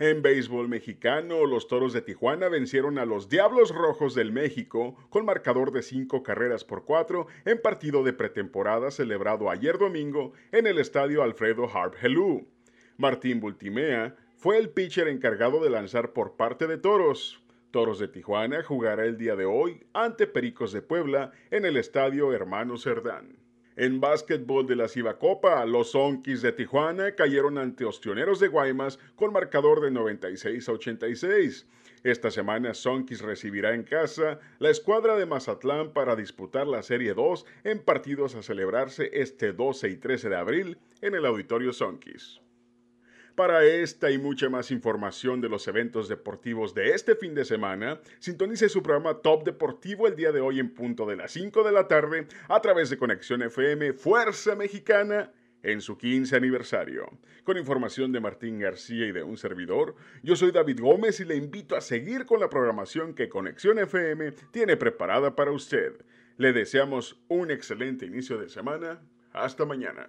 En 0.00 0.22
béisbol 0.22 0.66
mexicano, 0.66 1.44
los 1.44 1.68
Toros 1.68 1.92
de 1.92 2.00
Tijuana 2.00 2.48
vencieron 2.48 2.96
a 2.96 3.04
los 3.04 3.28
Diablos 3.28 3.68
Rojos 3.74 4.14
del 4.14 4.32
México 4.32 4.96
con 5.10 5.26
marcador 5.26 5.72
de 5.72 5.82
cinco 5.82 6.22
carreras 6.22 6.64
por 6.64 6.86
cuatro 6.86 7.26
en 7.44 7.60
partido 7.60 8.02
de 8.02 8.14
pretemporada 8.14 8.90
celebrado 8.90 9.50
ayer 9.50 9.76
domingo 9.76 10.32
en 10.52 10.66
el 10.66 10.78
estadio 10.78 11.22
Alfredo 11.22 11.68
Harp 11.68 11.96
Helú. 12.00 12.48
Martín 12.96 13.40
Bultimea 13.40 14.16
fue 14.38 14.56
el 14.56 14.70
pitcher 14.70 15.06
encargado 15.06 15.62
de 15.62 15.68
lanzar 15.68 16.14
por 16.14 16.34
parte 16.34 16.66
de 16.66 16.78
Toros. 16.78 17.42
Toros 17.70 17.98
de 17.98 18.08
Tijuana 18.08 18.62
jugará 18.62 19.04
el 19.04 19.18
día 19.18 19.36
de 19.36 19.44
hoy 19.44 19.84
ante 19.92 20.26
Pericos 20.26 20.72
de 20.72 20.80
Puebla 20.80 21.32
en 21.50 21.66
el 21.66 21.76
estadio 21.76 22.32
Hermano 22.32 22.78
Cerdán. 22.78 23.39
En 23.80 23.98
básquetbol 23.98 24.66
de 24.66 24.76
la 24.76 24.88
Copa, 25.18 25.64
los 25.64 25.92
Sonkis 25.92 26.42
de 26.42 26.52
Tijuana 26.52 27.14
cayeron 27.14 27.56
ante 27.56 27.86
Ostioneros 27.86 28.38
de 28.38 28.48
Guaymas 28.48 28.98
con 29.16 29.32
marcador 29.32 29.80
de 29.80 29.90
96 29.90 30.68
a 30.68 30.72
86. 30.72 31.66
Esta 32.04 32.30
semana 32.30 32.74
Sonkis 32.74 33.22
recibirá 33.22 33.74
en 33.74 33.84
casa 33.84 34.38
la 34.58 34.68
escuadra 34.68 35.16
de 35.16 35.24
Mazatlán 35.24 35.94
para 35.94 36.14
disputar 36.14 36.66
la 36.66 36.82
Serie 36.82 37.14
2 37.14 37.46
en 37.64 37.78
partidos 37.78 38.34
a 38.34 38.42
celebrarse 38.42 39.08
este 39.14 39.54
12 39.54 39.88
y 39.88 39.96
13 39.96 40.28
de 40.28 40.36
abril 40.36 40.78
en 41.00 41.14
el 41.14 41.24
Auditorio 41.24 41.72
Sonkis. 41.72 42.42
Para 43.34 43.64
esta 43.64 44.10
y 44.10 44.18
mucha 44.18 44.48
más 44.48 44.70
información 44.70 45.40
de 45.40 45.48
los 45.48 45.66
eventos 45.68 46.08
deportivos 46.08 46.74
de 46.74 46.90
este 46.94 47.14
fin 47.14 47.34
de 47.34 47.44
semana, 47.44 48.00
sintonice 48.18 48.68
su 48.68 48.82
programa 48.82 49.20
Top 49.20 49.44
Deportivo 49.44 50.06
el 50.06 50.16
día 50.16 50.32
de 50.32 50.40
hoy 50.40 50.58
en 50.58 50.74
punto 50.74 51.06
de 51.06 51.16
las 51.16 51.32
5 51.32 51.62
de 51.62 51.72
la 51.72 51.88
tarde 51.88 52.26
a 52.48 52.60
través 52.60 52.90
de 52.90 52.98
Conexión 52.98 53.42
FM 53.42 53.92
Fuerza 53.92 54.54
Mexicana 54.56 55.32
en 55.62 55.80
su 55.80 55.96
15 55.96 56.36
aniversario. 56.36 57.08
Con 57.44 57.56
información 57.56 58.12
de 58.12 58.20
Martín 58.20 58.58
García 58.58 59.06
y 59.06 59.12
de 59.12 59.22
un 59.22 59.36
servidor, 59.36 59.94
yo 60.22 60.36
soy 60.36 60.50
David 60.50 60.80
Gómez 60.80 61.20
y 61.20 61.24
le 61.24 61.36
invito 61.36 61.76
a 61.76 61.80
seguir 61.80 62.26
con 62.26 62.40
la 62.40 62.50
programación 62.50 63.14
que 63.14 63.28
Conexión 63.28 63.78
FM 63.78 64.32
tiene 64.50 64.76
preparada 64.76 65.36
para 65.36 65.52
usted. 65.52 66.04
Le 66.36 66.52
deseamos 66.52 67.20
un 67.28 67.50
excelente 67.50 68.06
inicio 68.06 68.38
de 68.38 68.48
semana. 68.48 69.00
Hasta 69.32 69.64
mañana. 69.64 70.08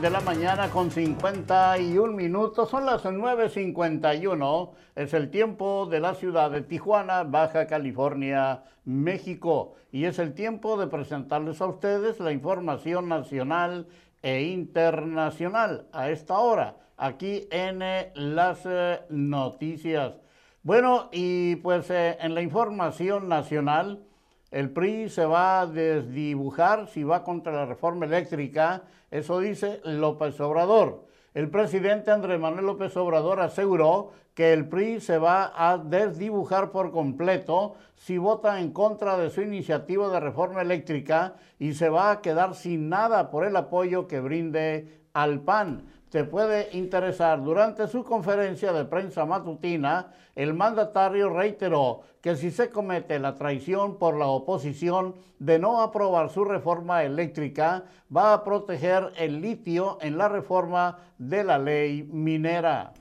9 0.00 0.08
de 0.08 0.18
la 0.18 0.24
mañana 0.24 0.70
con 0.70 0.90
51 0.90 2.14
minutos, 2.14 2.70
son 2.70 2.86
las 2.86 3.04
9.51, 3.04 4.70
es 4.96 5.12
el 5.12 5.28
tiempo 5.28 5.86
de 5.90 6.00
la 6.00 6.14
ciudad 6.14 6.50
de 6.50 6.62
Tijuana, 6.62 7.24
Baja 7.24 7.66
California, 7.66 8.64
México, 8.86 9.74
y 9.92 10.06
es 10.06 10.18
el 10.18 10.32
tiempo 10.32 10.78
de 10.78 10.86
presentarles 10.86 11.60
a 11.60 11.66
ustedes 11.66 12.18
la 12.18 12.32
información 12.32 13.10
nacional 13.10 13.88
e 14.22 14.44
internacional 14.44 15.86
a 15.92 16.08
esta 16.08 16.38
hora, 16.38 16.76
aquí 16.96 17.46
en 17.50 17.82
eh, 17.82 18.10
las 18.14 18.60
eh, 18.64 19.00
noticias. 19.10 20.14
Bueno, 20.62 21.10
y 21.12 21.56
pues 21.56 21.90
eh, 21.90 22.16
en 22.20 22.34
la 22.34 22.40
información 22.40 23.28
nacional, 23.28 24.02
el 24.50 24.70
PRI 24.70 25.08
se 25.08 25.24
va 25.24 25.60
a 25.60 25.66
desdibujar 25.66 26.88
si 26.88 27.04
va 27.04 27.22
contra 27.22 27.52
la 27.52 27.66
reforma 27.66 28.06
eléctrica, 28.06 28.82
eso 29.10 29.38
dice 29.38 29.80
López 29.84 30.40
Obrador. 30.40 31.06
El 31.34 31.48
presidente 31.50 32.10
Andrés 32.10 32.40
Manuel 32.40 32.66
López 32.66 32.96
Obrador 32.96 33.40
aseguró 33.40 34.10
que 34.34 34.52
el 34.52 34.68
PRI 34.68 35.00
se 35.00 35.18
va 35.18 35.52
a 35.54 35.78
desdibujar 35.78 36.72
por 36.72 36.90
completo 36.90 37.74
si 37.94 38.18
vota 38.18 38.60
en 38.60 38.72
contra 38.72 39.16
de 39.16 39.30
su 39.30 39.42
iniciativa 39.42 40.08
de 40.08 40.18
reforma 40.18 40.62
eléctrica 40.62 41.34
y 41.58 41.74
se 41.74 41.88
va 41.88 42.10
a 42.10 42.20
quedar 42.20 42.54
sin 42.54 42.88
nada 42.88 43.30
por 43.30 43.44
el 43.44 43.54
apoyo 43.54 44.08
que 44.08 44.20
brinde 44.20 45.00
al 45.12 45.40
PAN 45.40 45.84
te 46.10 46.24
puede 46.24 46.76
interesar. 46.76 47.42
Durante 47.42 47.86
su 47.86 48.04
conferencia 48.04 48.72
de 48.72 48.84
prensa 48.84 49.24
matutina, 49.24 50.12
el 50.34 50.54
mandatario 50.54 51.30
reiteró 51.30 52.02
que 52.20 52.36
si 52.36 52.50
se 52.50 52.68
comete 52.70 53.18
la 53.18 53.36
traición 53.36 53.96
por 53.96 54.16
la 54.18 54.26
oposición 54.26 55.14
de 55.38 55.58
no 55.58 55.80
aprobar 55.80 56.30
su 56.30 56.44
reforma 56.44 57.04
eléctrica, 57.04 57.84
va 58.14 58.34
a 58.34 58.44
proteger 58.44 59.12
el 59.16 59.40
litio 59.40 59.98
en 60.00 60.18
la 60.18 60.28
reforma 60.28 60.98
de 61.18 61.44
la 61.44 61.58
ley 61.58 62.02
minera. 62.02 62.92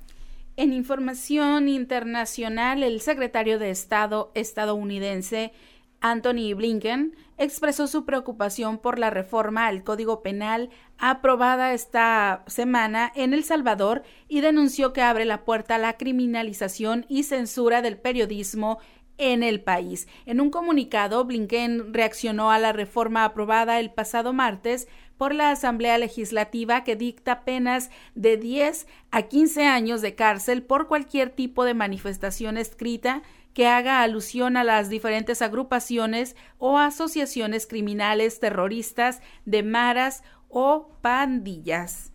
En 0.55 0.73
información 0.73 1.67
internacional, 1.67 2.83
el 2.83 3.01
secretario 3.01 3.59
de 3.59 3.71
Estado 3.71 4.29
estadounidense 4.35 5.53
Anthony 6.01 6.53
Blinken 6.55 7.15
expresó 7.37 7.87
su 7.87 8.05
preocupación 8.05 8.77
por 8.77 8.99
la 8.99 9.09
reforma 9.09 9.67
al 9.67 9.83
Código 9.83 10.21
Penal 10.21 10.69
aprobada 10.97 11.73
esta 11.73 12.43
semana 12.47 13.11
en 13.15 13.33
El 13.33 13.43
Salvador 13.43 14.03
y 14.27 14.41
denunció 14.41 14.93
que 14.93 15.01
abre 15.01 15.25
la 15.25 15.45
puerta 15.45 15.75
a 15.75 15.79
la 15.79 15.97
criminalización 15.97 17.05
y 17.09 17.23
censura 17.23 17.81
del 17.81 17.97
periodismo 17.97 18.79
en 19.17 19.43
el 19.43 19.61
país. 19.61 20.07
En 20.25 20.39
un 20.41 20.49
comunicado, 20.49 21.25
Blinken 21.25 21.93
reaccionó 21.93 22.51
a 22.51 22.59
la 22.59 22.71
reforma 22.71 23.25
aprobada 23.25 23.79
el 23.79 23.91
pasado 23.91 24.33
martes 24.33 24.87
por 25.17 25.35
la 25.35 25.51
Asamblea 25.51 25.97
Legislativa 25.97 26.85
que 26.85 26.95
dicta 26.95 27.41
penas 27.41 27.91
de 28.15 28.37
10 28.37 28.87
a 29.11 29.23
15 29.23 29.65
años 29.65 30.01
de 30.01 30.15
cárcel 30.15 30.63
por 30.63 30.87
cualquier 30.87 31.29
tipo 31.29 31.65
de 31.65 31.73
manifestación 31.73 32.57
escrita 32.57 33.21
que 33.53 33.67
haga 33.67 34.01
alusión 34.01 34.57
a 34.57 34.63
las 34.63 34.89
diferentes 34.89 35.41
agrupaciones 35.41 36.35
o 36.57 36.77
asociaciones 36.77 37.67
criminales 37.67 38.39
terroristas 38.39 39.21
de 39.45 39.63
maras 39.63 40.23
o 40.49 40.89
pandillas. 41.01 42.11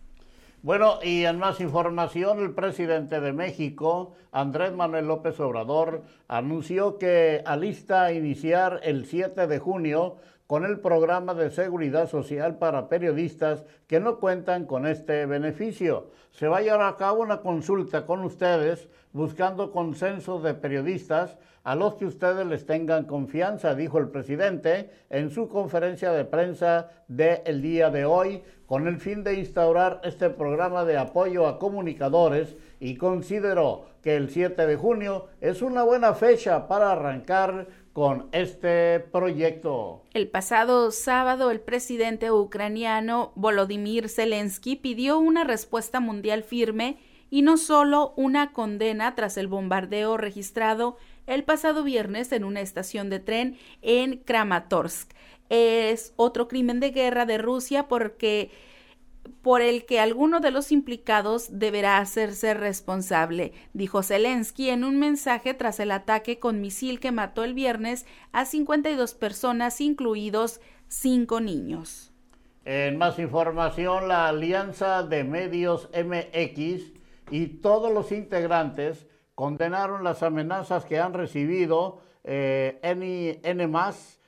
Bueno, 0.65 0.97
y 1.03 1.25
en 1.25 1.37
más 1.37 1.61
información, 1.61 2.39
el 2.39 2.55
presidente 2.55 3.21
de 3.21 3.33
México, 3.33 4.15
Andrés 4.31 4.73
Manuel 4.73 5.05
López 5.05 5.39
Obrador, 5.39 6.01
anunció 6.27 6.97
que 6.97 7.43
alista 7.45 8.11
iniciar 8.11 8.79
el 8.81 9.05
7 9.05 9.45
de 9.45 9.59
junio 9.59 10.17
con 10.47 10.63
el 10.63 10.79
programa 10.79 11.33
de 11.33 11.49
seguridad 11.49 12.07
social 12.07 12.57
para 12.57 12.87
periodistas 12.87 13.63
que 13.87 13.99
no 13.99 14.19
cuentan 14.19 14.65
con 14.65 14.85
este 14.85 15.25
beneficio. 15.25 16.11
Se 16.31 16.47
va 16.47 16.57
a 16.57 16.61
llevar 16.61 16.81
a 16.81 16.97
cabo 16.97 17.21
una 17.21 17.41
consulta 17.41 18.05
con 18.05 18.23
ustedes 18.23 18.87
buscando 19.11 19.71
consenso 19.71 20.39
de 20.39 20.53
periodistas 20.53 21.37
a 21.63 21.73
los 21.73 21.95
que 21.95 22.05
ustedes 22.05 22.45
les 22.45 22.67
tengan 22.67 23.05
confianza, 23.05 23.73
dijo 23.73 23.97
el 23.97 24.09
presidente 24.09 24.91
en 25.09 25.31
su 25.31 25.47
conferencia 25.47 26.11
de 26.11 26.25
prensa 26.25 26.91
del 27.07 27.61
día 27.63 27.89
de 27.89 28.05
hoy, 28.05 28.43
con 28.67 28.87
el 28.87 28.99
fin 28.99 29.23
de 29.23 29.35
instaurar 29.39 29.99
este 30.03 30.29
programa 30.29 30.85
de 30.85 30.97
apoyo 30.97 31.47
a 31.47 31.57
comunicadores 31.57 32.55
y 32.79 32.97
consideró 32.97 33.85
que 34.03 34.15
el 34.15 34.29
7 34.29 34.67
de 34.67 34.75
junio 34.75 35.27
es 35.41 35.63
una 35.63 35.81
buena 35.81 36.13
fecha 36.13 36.67
para 36.67 36.91
arrancar 36.91 37.67
con 37.95 38.27
este 38.33 38.99
proyecto. 38.99 40.01
El 40.13 40.27
pasado 40.27 40.91
sábado, 40.91 41.49
el 41.49 41.61
presidente 41.61 42.29
ucraniano 42.29 43.31
Volodymyr 43.35 44.09
Zelensky 44.09 44.75
pidió 44.75 45.17
una 45.17 45.45
respuesta 45.45 46.01
mundial 46.01 46.43
firme 46.43 46.97
y 47.29 47.41
no 47.41 47.55
solo 47.55 48.13
una 48.17 48.51
condena 48.51 49.15
tras 49.15 49.37
el 49.37 49.47
bombardeo 49.47 50.17
registrado 50.17 50.97
el 51.25 51.45
pasado 51.45 51.85
viernes 51.85 52.33
en 52.33 52.43
una 52.43 52.59
estación 52.59 53.09
de 53.09 53.21
tren 53.21 53.57
en 53.81 54.17
Kramatorsk. 54.17 55.13
Es 55.47 56.11
otro 56.17 56.49
crimen 56.49 56.81
de 56.81 56.89
guerra 56.91 57.25
de 57.25 57.37
Rusia 57.37 57.87
porque 57.87 58.51
por 59.41 59.61
el 59.61 59.85
que 59.85 59.99
alguno 59.99 60.39
de 60.39 60.51
los 60.51 60.71
implicados 60.71 61.59
deberá 61.59 61.97
hacerse 61.97 62.53
responsable, 62.53 63.53
dijo 63.73 64.03
Zelensky 64.03 64.69
en 64.69 64.83
un 64.83 64.99
mensaje 64.99 65.53
tras 65.53 65.79
el 65.79 65.91
ataque 65.91 66.39
con 66.39 66.61
misil 66.61 66.99
que 66.99 67.11
mató 67.11 67.43
el 67.43 67.53
viernes 67.53 68.05
a 68.31 68.45
52 68.45 69.13
personas, 69.13 69.81
incluidos 69.81 70.61
cinco 70.87 71.41
niños. 71.41 72.11
En 72.65 72.97
más 72.97 73.19
información, 73.19 74.07
la 74.07 74.27
Alianza 74.27 75.03
de 75.03 75.23
Medios 75.23 75.89
MX 75.93 76.93
y 77.29 77.47
todos 77.47 77.93
los 77.93 78.11
integrantes 78.11 79.07
condenaron 79.35 80.03
las 80.03 80.23
amenazas 80.23 80.85
que 80.85 80.99
han 80.99 81.13
recibido 81.13 82.01
eh, 82.23 82.79
N, 82.81 83.39
N 83.43 83.69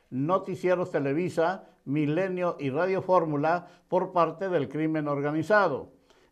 Noticieros 0.10 0.92
Televisa, 0.92 1.70
Milenio 1.88 2.58
y 2.60 2.70
Radio 2.70 3.02
Fórmula 3.02 3.68
por 3.88 4.12
parte 4.12 4.50
del 4.50 4.70
crimen 4.70 5.08
organizado. 5.08 5.90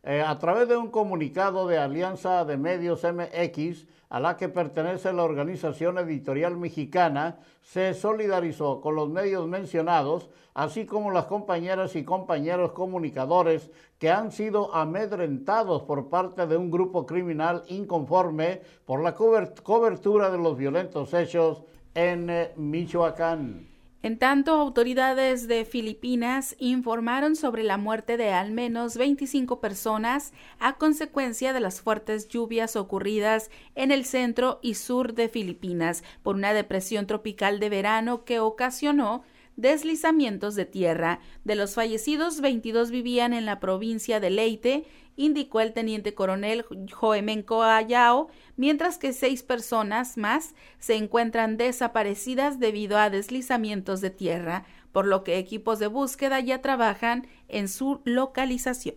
Eh, 0.08 0.22
a 0.22 0.38
través 0.38 0.68
de 0.68 0.76
un 0.76 0.88
comunicado 0.88 1.66
de 1.66 1.78
Alianza 1.78 2.44
de 2.44 2.56
Medios 2.56 3.02
MX, 3.02 3.88
a 4.08 4.20
la 4.20 4.36
que 4.36 4.48
pertenece 4.48 5.12
la 5.12 5.24
organización 5.24 5.98
editorial 5.98 6.56
mexicana, 6.56 7.40
se 7.60 7.92
solidarizó 7.92 8.80
con 8.80 8.94
los 8.94 9.08
medios 9.08 9.48
mencionados, 9.48 10.30
así 10.54 10.86
como 10.86 11.10
las 11.10 11.24
compañeras 11.24 11.96
y 11.96 12.04
compañeros 12.04 12.70
comunicadores 12.70 13.68
que 13.98 14.12
han 14.12 14.30
sido 14.30 14.72
amedrentados 14.72 15.82
por 15.82 16.08
parte 16.08 16.46
de 16.46 16.56
un 16.56 16.70
grupo 16.70 17.04
criminal 17.04 17.64
inconforme 17.66 18.60
por 18.84 19.02
la 19.02 19.16
cobertura 19.16 20.30
de 20.30 20.38
los 20.38 20.56
violentos 20.56 21.14
hechos 21.14 21.64
en 21.94 22.30
eh, 22.30 22.52
Michoacán. 22.54 23.75
En 24.02 24.18
tanto, 24.18 24.52
autoridades 24.52 25.48
de 25.48 25.64
Filipinas 25.64 26.54
informaron 26.58 27.34
sobre 27.34 27.64
la 27.64 27.76
muerte 27.76 28.16
de 28.16 28.30
al 28.30 28.52
menos 28.52 28.96
25 28.96 29.60
personas 29.60 30.32
a 30.58 30.76
consecuencia 30.76 31.52
de 31.52 31.60
las 31.60 31.80
fuertes 31.80 32.28
lluvias 32.28 32.76
ocurridas 32.76 33.50
en 33.74 33.90
el 33.90 34.04
centro 34.04 34.60
y 34.62 34.74
sur 34.74 35.14
de 35.14 35.28
Filipinas 35.28 36.04
por 36.22 36.36
una 36.36 36.52
depresión 36.52 37.06
tropical 37.06 37.58
de 37.58 37.68
verano 37.68 38.24
que 38.24 38.38
ocasionó 38.38 39.24
deslizamientos 39.56 40.54
de 40.54 40.66
tierra. 40.66 41.20
De 41.44 41.56
los 41.56 41.74
fallecidos, 41.74 42.40
22 42.40 42.90
vivían 42.90 43.32
en 43.32 43.46
la 43.46 43.58
provincia 43.58 44.20
de 44.20 44.30
Leyte, 44.30 44.84
indicó 45.16 45.60
el 45.60 45.72
teniente 45.72 46.14
coronel 46.14 46.64
Joemenco 46.92 47.62
Ayao, 47.62 48.28
mientras 48.56 48.98
que 48.98 49.12
seis 49.12 49.42
personas 49.42 50.16
más 50.16 50.54
se 50.78 50.94
encuentran 50.94 51.56
desaparecidas 51.56 52.58
debido 52.58 52.98
a 52.98 53.10
deslizamientos 53.10 54.00
de 54.00 54.10
tierra, 54.10 54.64
por 54.92 55.06
lo 55.06 55.24
que 55.24 55.38
equipos 55.38 55.78
de 55.78 55.88
búsqueda 55.88 56.40
ya 56.40 56.62
trabajan 56.62 57.26
en 57.48 57.68
su 57.68 58.00
localización. 58.04 58.96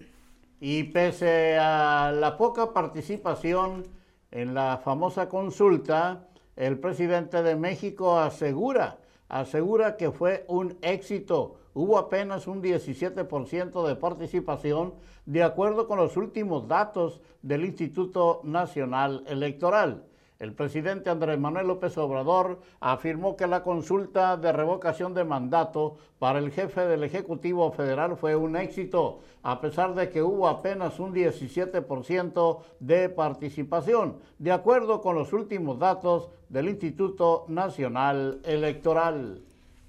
Y 0.60 0.84
pese 0.84 1.58
a 1.58 2.12
la 2.14 2.38
poca 2.38 2.74
participación 2.74 3.88
en 4.32 4.54
la 4.54 4.82
famosa 4.84 5.30
consulta, 5.30 6.28
el 6.56 6.78
presidente 6.80 7.42
de 7.42 7.56
México 7.56 8.20
asegura 8.20 9.00
asegura 9.30 9.96
que 9.96 10.12
fue 10.12 10.44
un 10.48 10.78
éxito. 10.82 11.59
Hubo 11.74 11.98
apenas 11.98 12.48
un 12.48 12.62
17% 12.64 13.88
de 13.88 13.96
participación 13.96 14.94
de 15.26 15.44
acuerdo 15.44 15.88
con 15.88 15.98
los 15.98 16.18
últimos 16.18 16.68
datos 16.68 17.22
del 17.42 17.66
Instituto 17.66 18.42
Nacional 18.44 19.24
Electoral. 19.28 20.04
El 20.40 20.54
presidente 20.54 21.10
Andrés 21.10 21.38
Manuel 21.38 21.68
López 21.68 21.98
Obrador 21.98 22.62
afirmó 22.80 23.36
que 23.36 23.46
la 23.46 23.62
consulta 23.62 24.38
de 24.38 24.54
revocación 24.54 25.14
de 25.14 25.26
mandato 25.26 25.98
para 26.18 26.40
el 26.40 26.52
jefe 26.52 26.88
del 26.88 27.04
Ejecutivo 27.04 27.70
Federal 27.74 28.16
fue 28.16 28.38
un 28.38 28.56
éxito, 28.56 29.20
a 29.44 29.60
pesar 29.60 29.96
de 29.96 30.10
que 30.10 30.24
hubo 30.24 30.48
apenas 30.48 30.98
un 30.98 31.14
17% 31.14 32.60
de 32.80 33.10
participación, 33.10 34.16
de 34.38 34.54
acuerdo 34.54 35.02
con 35.02 35.16
los 35.16 35.34
últimos 35.34 35.78
datos 35.78 36.30
del 36.48 36.70
Instituto 36.70 37.44
Nacional 37.50 38.40
Electoral. 38.46 39.42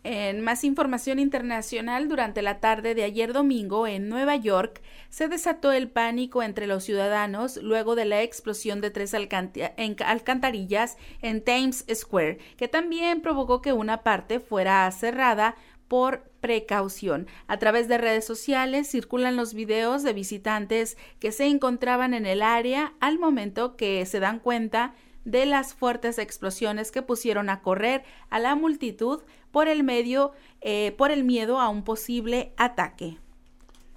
En 0.03 0.41
más 0.41 0.65
información 0.65 1.19
internacional, 1.19 2.09
durante 2.09 2.41
la 2.41 2.59
tarde 2.59 2.95
de 2.95 3.05
ayer 3.05 3.35
domingo 3.35 3.87
en 3.87 4.09
Nueva 4.09 4.35
York 4.37 4.81
se 5.11 5.29
desató 5.29 5.73
el 5.73 5.91
pánico 5.91 6.43
entre 6.43 6.67
los 6.67 6.85
ciudadanos 6.85 7.59
luego 7.59 7.95
de 7.97 8.07
la 8.07 8.23
explosión 8.23 8.81
de 8.81 8.91
tres 8.91 9.13
alcantarillas 9.15 10.97
en 11.21 11.45
Times 11.45 11.85
Square, 11.93 12.39
que 12.57 12.67
también 12.67 13.21
provocó 13.21 13.61
que 13.61 13.75
una 13.75 14.03
parte 14.03 14.41
fuera 14.41 14.91
cerrada 14.91 15.57
por 15.87 16.31
precaución. 16.41 17.27
A 17.47 17.59
través 17.59 17.87
de 17.87 17.99
redes 17.99 18.25
sociales 18.25 18.89
circulan 18.89 19.37
los 19.37 19.53
videos 19.53 20.03
de 20.03 20.15
visitantes 20.15 20.97
que 21.19 21.31
se 21.31 21.47
encontraban 21.47 22.15
en 22.15 22.25
el 22.25 22.41
área 22.41 22.95
al 23.01 23.19
momento 23.19 23.77
que 23.77 24.07
se 24.07 24.21
dan 24.21 24.39
cuenta 24.39 24.95
de 25.25 25.47
las 25.47 25.75
fuertes 25.75 26.19
explosiones 26.19 26.91
que 26.91 27.03
pusieron 27.03 27.51
a 27.51 27.63
correr 27.63 28.03
a 28.31 28.39
la 28.39 28.55
multitud 28.55 29.23
por 29.51 29.69
el 29.69 29.83
medio, 29.83 30.33
eh, 30.61 30.95
por 30.97 31.11
el 31.11 31.25
miedo 31.25 31.61
a 31.61 31.69
un 31.69 31.85
posible 31.85 32.53
ataque. 32.57 33.19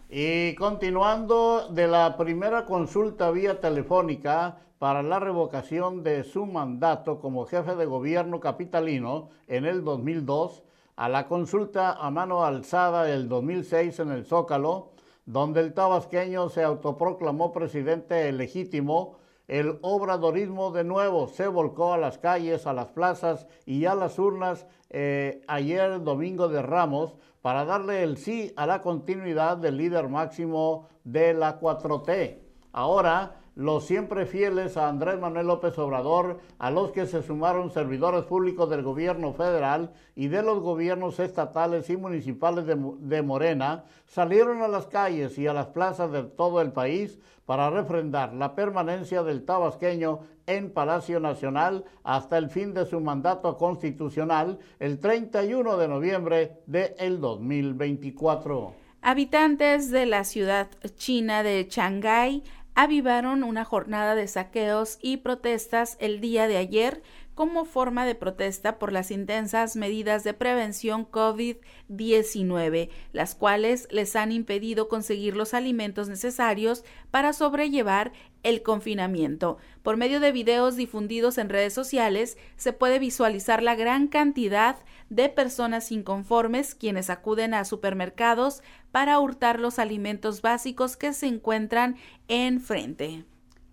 Y 0.10 0.54
continuando 0.56 1.70
de 1.70 1.88
la 1.88 2.18
primera 2.18 2.66
consulta 2.66 3.32
vía 3.32 3.60
telefónica 3.60 4.60
para 4.78 5.02
la 5.02 5.20
revocación 5.20 6.04
de 6.04 6.24
su 6.24 6.46
mandato 6.46 7.20
como 7.20 7.46
jefe 7.46 7.76
de 7.76 7.86
gobierno 7.86 8.40
capitalino 8.40 9.30
en 9.48 9.66
el 9.66 9.84
2002, 9.84 10.62
a 10.96 11.10
la 11.10 11.28
consulta 11.28 11.94
a 11.94 12.12
mano 12.12 12.44
alzada 12.44 13.10
el 13.10 13.28
2006 13.28 14.00
en 14.00 14.12
el 14.12 14.26
Zócalo, 14.26 14.92
donde 15.26 15.62
el 15.62 15.74
tabasqueño 15.74 16.50
se 16.50 16.64
autoproclamó 16.64 17.52
presidente 17.52 18.32
legítimo 18.34 19.16
el 19.48 19.78
obradorismo 19.82 20.72
de 20.72 20.84
nuevo 20.84 21.28
se 21.28 21.48
volcó 21.48 21.94
a 21.94 21.98
las 21.98 22.18
calles, 22.18 22.66
a 22.66 22.74
las 22.74 22.88
plazas 22.88 23.48
y 23.66 23.86
a 23.86 23.96
las 23.96 24.18
urnas 24.18 24.66
eh, 24.90 25.42
ayer 25.48 26.02
domingo 26.04 26.48
de 26.48 26.62
Ramos 26.62 27.16
para 27.42 27.66
darle 27.66 28.04
el 28.04 28.18
sí 28.18 28.54
a 28.56 28.66
la 28.66 28.82
continuidad 28.82 29.58
del 29.58 29.78
líder 29.78 30.08
máximo 30.08 30.88
de 31.04 31.34
la 31.34 31.60
4T. 31.60 32.38
Ahora 32.72 33.43
los 33.56 33.86
siempre 33.86 34.26
fieles 34.26 34.78
a 34.78 34.90
Andrés 34.90 35.20
Manuel 35.20 35.48
López 35.48 35.78
Obrador, 35.78 36.40
a 36.58 36.72
los 36.72 36.92
que 36.92 37.06
se 37.06 37.22
sumaron 37.22 37.72
servidores 37.72 38.24
públicos 38.26 38.70
del 38.70 38.82
gobierno 38.82 39.34
federal 39.34 39.94
y 40.16 40.28
de 40.28 40.42
los 40.42 40.60
gobiernos 40.60 41.20
estatales 41.20 41.90
y 41.90 41.98
municipales 41.98 42.66
de, 42.66 43.22
Morena, 43.22 43.86
salieron 44.08 44.62
a 44.64 44.68
las 44.68 44.88
calles 44.88 45.38
y 45.38 45.48
a 45.48 45.54
las 45.54 45.68
plazas 45.68 46.12
de 46.12 46.24
todo 46.24 46.62
el 46.62 46.72
país 46.72 47.20
para 47.46 47.70
refrendar 47.70 48.34
la 48.34 48.56
permanencia 48.56 49.22
del 49.22 49.46
tabasqueño 49.46 50.22
en 50.48 50.72
Palacio 50.72 51.20
Nacional 51.20 51.84
hasta 52.04 52.38
el 52.38 52.50
fin 52.50 52.74
de 52.74 52.86
su 52.86 53.02
mandato 53.02 53.58
constitucional 53.58 54.60
el 54.80 55.00
31 55.00 55.78
de 55.78 55.88
noviembre 55.88 56.52
del 56.66 57.20
2024. 57.20 58.84
Habitantes 59.06 59.92
de 59.92 60.06
la 60.06 60.24
ciudad 60.24 60.70
china 60.96 61.44
de 61.44 61.68
Shanghái 61.70 62.42
avivaron 62.76 63.44
una 63.44 63.66
jornada 63.66 64.16
de 64.16 64.28
saqueos 64.28 64.98
y 65.02 65.18
protestas 65.18 65.98
el 66.00 66.20
día 66.20 66.48
de 66.48 66.58
ayer 66.58 67.04
como 67.36 67.66
forma 67.66 68.06
de 68.06 68.16
protesta 68.16 68.80
por 68.80 68.92
las 68.92 69.12
intensas 69.12 69.76
medidas 69.76 70.24
de 70.24 70.34
prevención 70.34 71.10
COVID-19, 71.10 72.90
las 73.12 73.36
cuales 73.36 73.88
les 73.92 74.16
han 74.16 74.32
impedido 74.32 74.88
conseguir 74.88 75.36
los 75.36 75.54
alimentos 75.54 76.10
necesarios 76.10 76.84
para 77.12 77.34
sobrellevar 77.34 78.12
el 78.44 78.62
confinamiento. 78.62 79.58
Por 79.82 79.98
medio 79.98 80.20
de 80.20 80.32
videos 80.32 80.76
difundidos 80.76 81.38
en 81.38 81.50
redes 81.50 81.74
sociales 81.74 82.38
se 82.58 82.74
puede 82.74 83.00
visualizar 83.00 83.64
la 83.64 83.76
gran 83.76 84.08
cantidad 84.08 84.78
de 85.10 85.30
personas 85.30 85.92
inconformes 85.92 86.76
quienes 86.76 87.10
acuden 87.10 87.54
a 87.54 87.66
supermercados 87.66 88.62
para 88.92 89.20
hurtar 89.20 89.60
los 89.60 89.80
alimentos 89.80 90.42
básicos 90.42 90.98
que 90.98 91.14
se 91.14 91.28
encuentran 91.28 91.96
enfrente. 92.28 93.26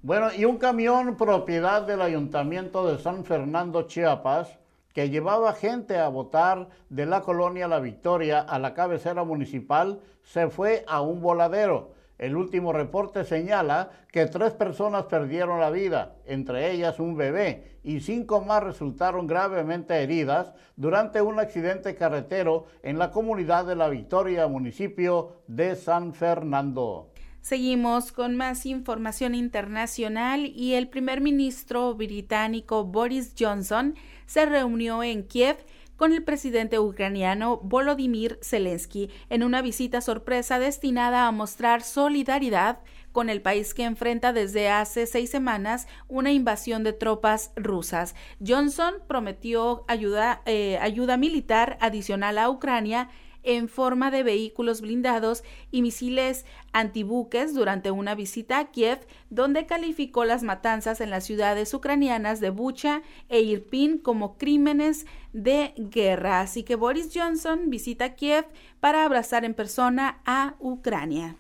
Bueno, 0.03 0.29
y 0.35 0.47
un 0.47 0.57
camión 0.57 1.15
propiedad 1.19 1.83
del 1.83 2.01
Ayuntamiento 2.01 2.87
de 2.87 2.97
San 3.03 3.23
Fernando, 3.23 3.83
Chiapas, 3.83 4.59
que 4.95 5.11
llevaba 5.11 5.53
gente 5.53 5.99
a 5.99 6.09
votar 6.09 6.69
de 6.89 7.05
la 7.05 7.21
colonia 7.21 7.69
La 7.69 7.81
Victoria 7.81 8.41
a 8.41 8.59
la 8.59 8.73
cabecera 8.73 9.25
municipal, 9.25 10.01
se 10.23 10.49
fue 10.49 10.85
a 10.89 11.03
un 11.03 11.21
voladero. 11.21 11.91
El 12.17 12.35
último 12.35 12.73
reporte 12.73 13.25
señala 13.25 13.91
que 14.11 14.25
tres 14.25 14.53
personas 14.53 15.05
perdieron 15.05 15.61
la 15.61 15.69
vida, 15.69 16.15
entre 16.25 16.71
ellas 16.71 16.99
un 16.99 17.15
bebé, 17.15 17.79
y 17.85 18.01
cinco 18.01 18.41
más 18.41 18.63
resultaron 18.63 19.27
gravemente 19.27 20.03
heridas 20.03 20.55
durante 20.77 21.21
un 21.21 21.39
accidente 21.39 21.95
carretero 21.95 22.65
en 22.83 22.99
la 22.99 23.11
comunidad 23.11 23.67
de 23.67 23.77
La 23.77 23.91
Victoria, 23.91 24.49
municipio 24.49 25.43
de 25.47 25.77
San 25.77 26.15
Fernando. 26.15 27.10
Seguimos 27.41 28.13
con 28.13 28.37
más 28.37 28.67
información 28.67 29.35
internacional 29.35 30.47
y 30.47 30.75
el 30.75 30.89
primer 30.89 31.23
ministro 31.23 31.95
británico 31.95 32.85
Boris 32.85 33.35
Johnson 33.39 33.95
se 34.27 34.45
reunió 34.45 35.03
en 35.03 35.23
Kiev 35.23 35.57
con 35.97 36.13
el 36.13 36.23
presidente 36.23 36.79
ucraniano 36.79 37.59
Volodymyr 37.63 38.39
Zelensky 38.43 39.11
en 39.31 39.43
una 39.43 39.63
visita 39.63 40.01
sorpresa 40.01 40.59
destinada 40.59 41.27
a 41.27 41.33
mostrar 41.33 41.83
solidaridad 41.83 42.81
con 43.13 43.29
el 43.29 43.43
país 43.43 43.75
que 43.75 43.85
enfrenta 43.85 44.33
desde 44.33 44.69
hace 44.69 45.07
seis 45.07 45.31
semanas 45.31 45.89
una 46.09 46.33
invasión 46.33 46.85
de 46.85 46.93
tropas 46.93 47.53
rusas. 47.57 48.15
Johnson 48.47 48.95
prometió 49.09 49.85
ayuda, 49.89 50.43
eh, 50.47 50.79
ayuda 50.81 51.17
militar 51.17 51.77
adicional 51.81 52.39
a 52.39 52.49
Ucrania 52.51 53.09
en 53.43 53.69
forma 53.69 54.11
de 54.11 54.23
vehículos 54.23 54.81
blindados 54.81 55.45
y 55.71 55.83
misiles 55.83 56.45
antibuques 56.73 57.55
durante 57.55 57.91
una 57.91 58.15
visita 58.15 58.59
a 58.59 58.71
Kiev, 58.71 59.07
donde 59.31 59.67
calificó 59.67 60.25
las 60.25 60.43
matanzas 60.43 61.01
en 61.01 61.11
las 61.11 61.25
ciudades 61.25 61.73
ucranianas 61.75 62.41
de 62.41 62.51
Bucha 62.51 63.03
e 63.29 63.41
Irpin 63.41 63.99
como 63.99 64.37
crímenes 64.37 65.07
de 65.33 65.73
guerra. 65.77 66.41
Así 66.41 66.63
que 66.63 66.77
Boris 66.77 67.11
Johnson 67.15 67.71
visita 67.71 68.15
Kiev 68.15 68.47
para 68.81 69.05
abrazar 69.05 69.45
en 69.45 69.55
persona 69.55 70.21
a 70.25 70.55
Ucrania. 70.59 71.37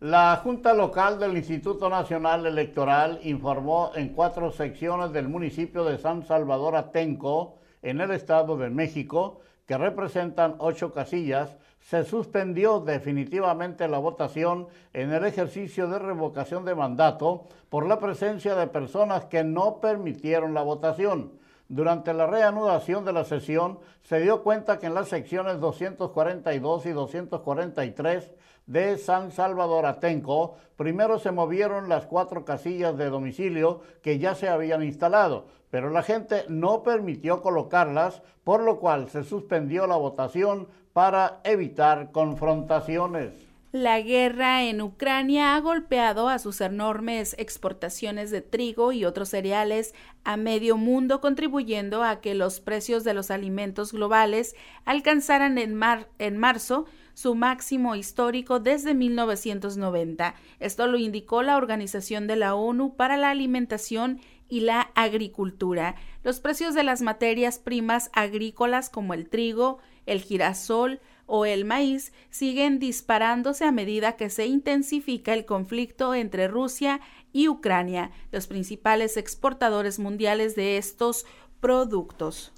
La 0.00 0.36
Junta 0.36 0.74
Local 0.74 1.18
del 1.18 1.36
Instituto 1.36 1.90
Nacional 1.90 2.46
Electoral 2.46 3.18
informó 3.24 3.90
en 3.96 4.10
cuatro 4.10 4.52
secciones 4.52 5.12
del 5.12 5.28
municipio 5.28 5.84
de 5.84 5.98
San 5.98 6.24
Salvador 6.24 6.76
Atenco, 6.76 7.58
en 7.82 8.00
el 8.00 8.12
Estado 8.12 8.56
de 8.56 8.70
México, 8.70 9.40
que 9.68 9.76
representan 9.76 10.56
ocho 10.58 10.94
casillas, 10.94 11.58
se 11.78 12.02
suspendió 12.02 12.80
definitivamente 12.80 13.86
la 13.86 13.98
votación 13.98 14.66
en 14.94 15.12
el 15.12 15.26
ejercicio 15.26 15.88
de 15.88 15.98
revocación 15.98 16.64
de 16.64 16.74
mandato 16.74 17.44
por 17.68 17.86
la 17.86 18.00
presencia 18.00 18.54
de 18.54 18.66
personas 18.66 19.26
que 19.26 19.44
no 19.44 19.78
permitieron 19.80 20.54
la 20.54 20.62
votación. 20.62 21.32
Durante 21.68 22.14
la 22.14 22.26
reanudación 22.26 23.04
de 23.04 23.12
la 23.12 23.24
sesión 23.24 23.78
se 24.02 24.20
dio 24.20 24.42
cuenta 24.42 24.78
que 24.78 24.86
en 24.86 24.94
las 24.94 25.08
secciones 25.08 25.60
242 25.60 26.86
y 26.86 26.90
243 26.92 28.32
de 28.68 28.98
San 28.98 29.32
Salvador 29.32 29.86
Atenco, 29.86 30.56
primero 30.76 31.18
se 31.18 31.32
movieron 31.32 31.88
las 31.88 32.06
cuatro 32.06 32.44
casillas 32.44 32.96
de 32.96 33.08
domicilio 33.08 33.80
que 34.02 34.18
ya 34.18 34.34
se 34.34 34.48
habían 34.48 34.84
instalado, 34.84 35.46
pero 35.70 35.90
la 35.90 36.02
gente 36.02 36.44
no 36.48 36.82
permitió 36.82 37.42
colocarlas, 37.42 38.22
por 38.44 38.62
lo 38.62 38.78
cual 38.78 39.08
se 39.08 39.24
suspendió 39.24 39.86
la 39.86 39.96
votación 39.96 40.68
para 40.92 41.40
evitar 41.44 42.12
confrontaciones. 42.12 43.32
La 43.72 44.00
guerra 44.00 44.64
en 44.64 44.80
Ucrania 44.80 45.54
ha 45.54 45.60
golpeado 45.60 46.28
a 46.28 46.38
sus 46.38 46.60
enormes 46.60 47.34
exportaciones 47.38 48.30
de 48.30 48.40
trigo 48.40 48.92
y 48.92 49.04
otros 49.04 49.30
cereales 49.30 49.94
a 50.24 50.36
medio 50.36 50.76
mundo, 50.76 51.20
contribuyendo 51.20 52.02
a 52.02 52.20
que 52.20 52.34
los 52.34 52.60
precios 52.60 53.04
de 53.04 53.14
los 53.14 53.30
alimentos 53.30 53.92
globales 53.92 54.56
alcanzaran 54.86 55.58
en, 55.58 55.78
en 56.18 56.36
marzo 56.38 56.86
su 57.18 57.34
máximo 57.34 57.96
histórico 57.96 58.60
desde 58.60 58.94
1990. 58.94 60.36
Esto 60.60 60.86
lo 60.86 60.98
indicó 60.98 61.42
la 61.42 61.56
Organización 61.56 62.28
de 62.28 62.36
la 62.36 62.54
ONU 62.54 62.94
para 62.94 63.16
la 63.16 63.30
Alimentación 63.30 64.20
y 64.48 64.60
la 64.60 64.92
Agricultura. 64.94 65.96
Los 66.22 66.38
precios 66.38 66.74
de 66.74 66.84
las 66.84 67.02
materias 67.02 67.58
primas 67.58 68.08
agrícolas 68.12 68.88
como 68.88 69.14
el 69.14 69.28
trigo, 69.28 69.78
el 70.06 70.20
girasol, 70.20 71.00
o 71.26 71.44
el 71.44 71.64
maíz 71.64 72.12
siguen 72.30 72.78
disparándose 72.78 73.64
a 73.64 73.72
medida 73.72 74.12
que 74.12 74.30
se 74.30 74.46
intensifica 74.46 75.34
el 75.34 75.44
conflicto 75.44 76.14
entre 76.14 76.46
Rusia 76.46 77.00
y 77.32 77.48
Ucrania, 77.48 78.12
los 78.30 78.46
principales 78.46 79.16
exportadores 79.16 79.98
mundiales 79.98 80.54
de 80.54 80.78
estos 80.78 81.26
productos. 81.58 82.52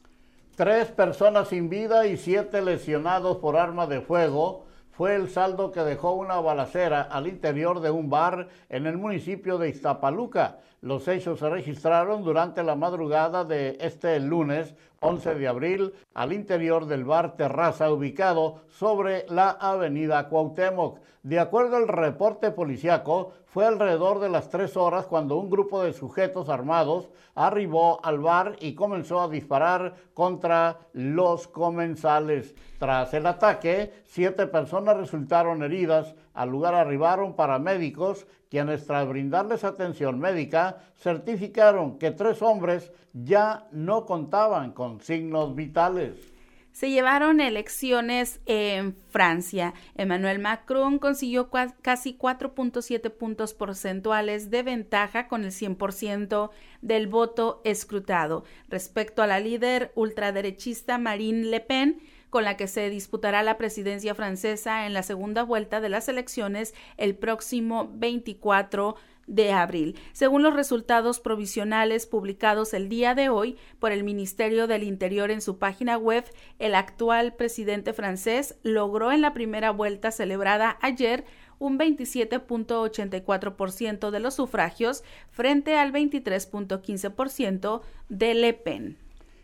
Tres 0.57 0.89
personas 0.89 1.49
sin 1.49 1.71
vida 1.71 2.07
y 2.07 2.17
siete 2.17 2.61
lesionados 2.61 3.39
por 3.39 3.57
arma 3.57 3.87
de 3.87 4.01
fuego 4.01 4.67
fue 4.91 5.15
el 5.15 5.31
saldo 5.31 5.73
que 5.73 5.81
dejó 5.81 6.13
una 6.13 6.39
balacera 6.41 7.01
al 7.01 7.27
interior 7.27 7.81
de 7.81 7.91
un 7.91 8.11
bar 8.11 8.49
en 8.69 8.87
el 8.87 8.99
municipio 8.99 9.57
de 9.57 9.71
Iztapaluca. 9.71 10.59
Los 10.83 11.09
hechos 11.09 11.39
se 11.39 11.49
registraron 11.49 12.23
durante 12.23 12.63
la 12.63 12.75
madrugada 12.75 13.45
de 13.45 13.79
este 13.81 14.21
lunes 14.21 14.75
11 15.01 15.37
de 15.37 15.49
abril 15.49 15.95
al 16.13 16.35
interior 16.35 16.85
del 16.85 17.05
bar 17.05 17.37
Terraza 17.37 17.91
ubicado 17.91 18.61
sobre 18.69 19.25
la 19.29 19.51
avenida 19.51 20.29
Cuauhtémoc. 20.29 20.99
De 21.23 21.39
acuerdo 21.39 21.77
al 21.77 21.89
reporte 21.89 22.51
policiaco, 22.51 23.33
fue 23.51 23.67
alrededor 23.67 24.21
de 24.21 24.29
las 24.29 24.49
tres 24.49 24.77
horas 24.77 25.07
cuando 25.07 25.37
un 25.37 25.51
grupo 25.51 25.83
de 25.83 25.93
sujetos 25.93 26.49
armados 26.49 27.11
arribó 27.35 28.05
al 28.05 28.21
bar 28.21 28.55
y 28.61 28.75
comenzó 28.75 29.21
a 29.21 29.29
disparar 29.29 29.97
contra 30.15 30.79
los 30.93 31.49
comensales. 31.49 32.55
Tras 32.79 33.13
el 33.13 33.27
ataque, 33.27 33.93
siete 34.05 34.47
personas 34.47 34.97
resultaron 34.97 35.65
heridas. 35.65 36.15
Al 36.33 36.49
lugar 36.49 36.75
arribaron 36.77 37.35
paramédicos 37.35 38.29
quienes 38.49 38.87
tras 38.87 39.09
brindarles 39.09 39.65
atención 39.65 40.21
médica 40.21 40.79
certificaron 40.97 41.99
que 41.99 42.13
tres 42.13 42.43
hombres 42.43 42.93
ya 43.13 43.67
no 43.73 44.07
contaban 44.07 44.71
con 44.71 45.01
signos 45.01 45.57
vitales. 45.57 46.30
Se 46.81 46.89
llevaron 46.89 47.43
elecciones 47.43 48.41
en 48.47 48.97
Francia. 49.11 49.74
Emmanuel 49.97 50.39
Macron 50.39 50.99
consiguió 50.99 51.51
casi 51.51 52.16
4.7 52.16 53.11
puntos 53.11 53.53
porcentuales 53.53 54.49
de 54.49 54.62
ventaja 54.62 55.28
con 55.28 55.45
el 55.45 55.51
100% 55.51 56.49
del 56.81 57.07
voto 57.07 57.61
escrutado. 57.64 58.45
Respecto 58.70 59.22
a 59.22 59.26
la 59.26 59.41
líder 59.41 59.93
ultraderechista 59.95 60.97
Marine 60.97 61.49
Le 61.49 61.61
Pen, 61.61 62.01
con 62.31 62.45
la 62.45 62.57
que 62.57 62.66
se 62.66 62.89
disputará 62.89 63.43
la 63.43 63.59
presidencia 63.59 64.14
francesa 64.14 64.87
en 64.87 64.95
la 64.95 65.03
segunda 65.03 65.43
vuelta 65.43 65.83
de 65.83 65.91
las 65.91 66.09
elecciones 66.09 66.72
el 66.97 67.14
próximo 67.14 67.91
24 67.93 68.97
de 69.31 69.53
abril. 69.53 69.97
Según 70.12 70.43
los 70.43 70.53
resultados 70.55 71.20
provisionales 71.20 72.07
publicados 72.07 72.74
el 72.74 72.89
día 72.89 73.14
de 73.14 73.28
hoy 73.31 73.57
por 73.78 73.93
el 73.93 74.03
Ministerio 74.05 74.66
del 74.66 74.83
Interior 74.83 75.31
en 75.31 75.41
su 75.41 75.59
página 75.59 75.97
web, 75.97 76.24
el 76.59 76.74
actual 76.74 77.35
presidente 77.35 77.93
francés 77.93 78.57
logró 78.62 79.12
en 79.12 79.20
la 79.22 79.33
primera 79.33 79.70
vuelta 79.70 80.11
celebrada 80.11 80.76
ayer 80.83 81.24
un 81.61 81.78
27.84% 81.78 84.11
de 84.11 84.20
los 84.20 84.35
sufragios 84.35 85.05
frente 85.31 85.76
al 85.76 85.93
23.15% 85.93 87.83
de 88.09 88.35
Le 88.35 88.55
Pen. 88.55 88.99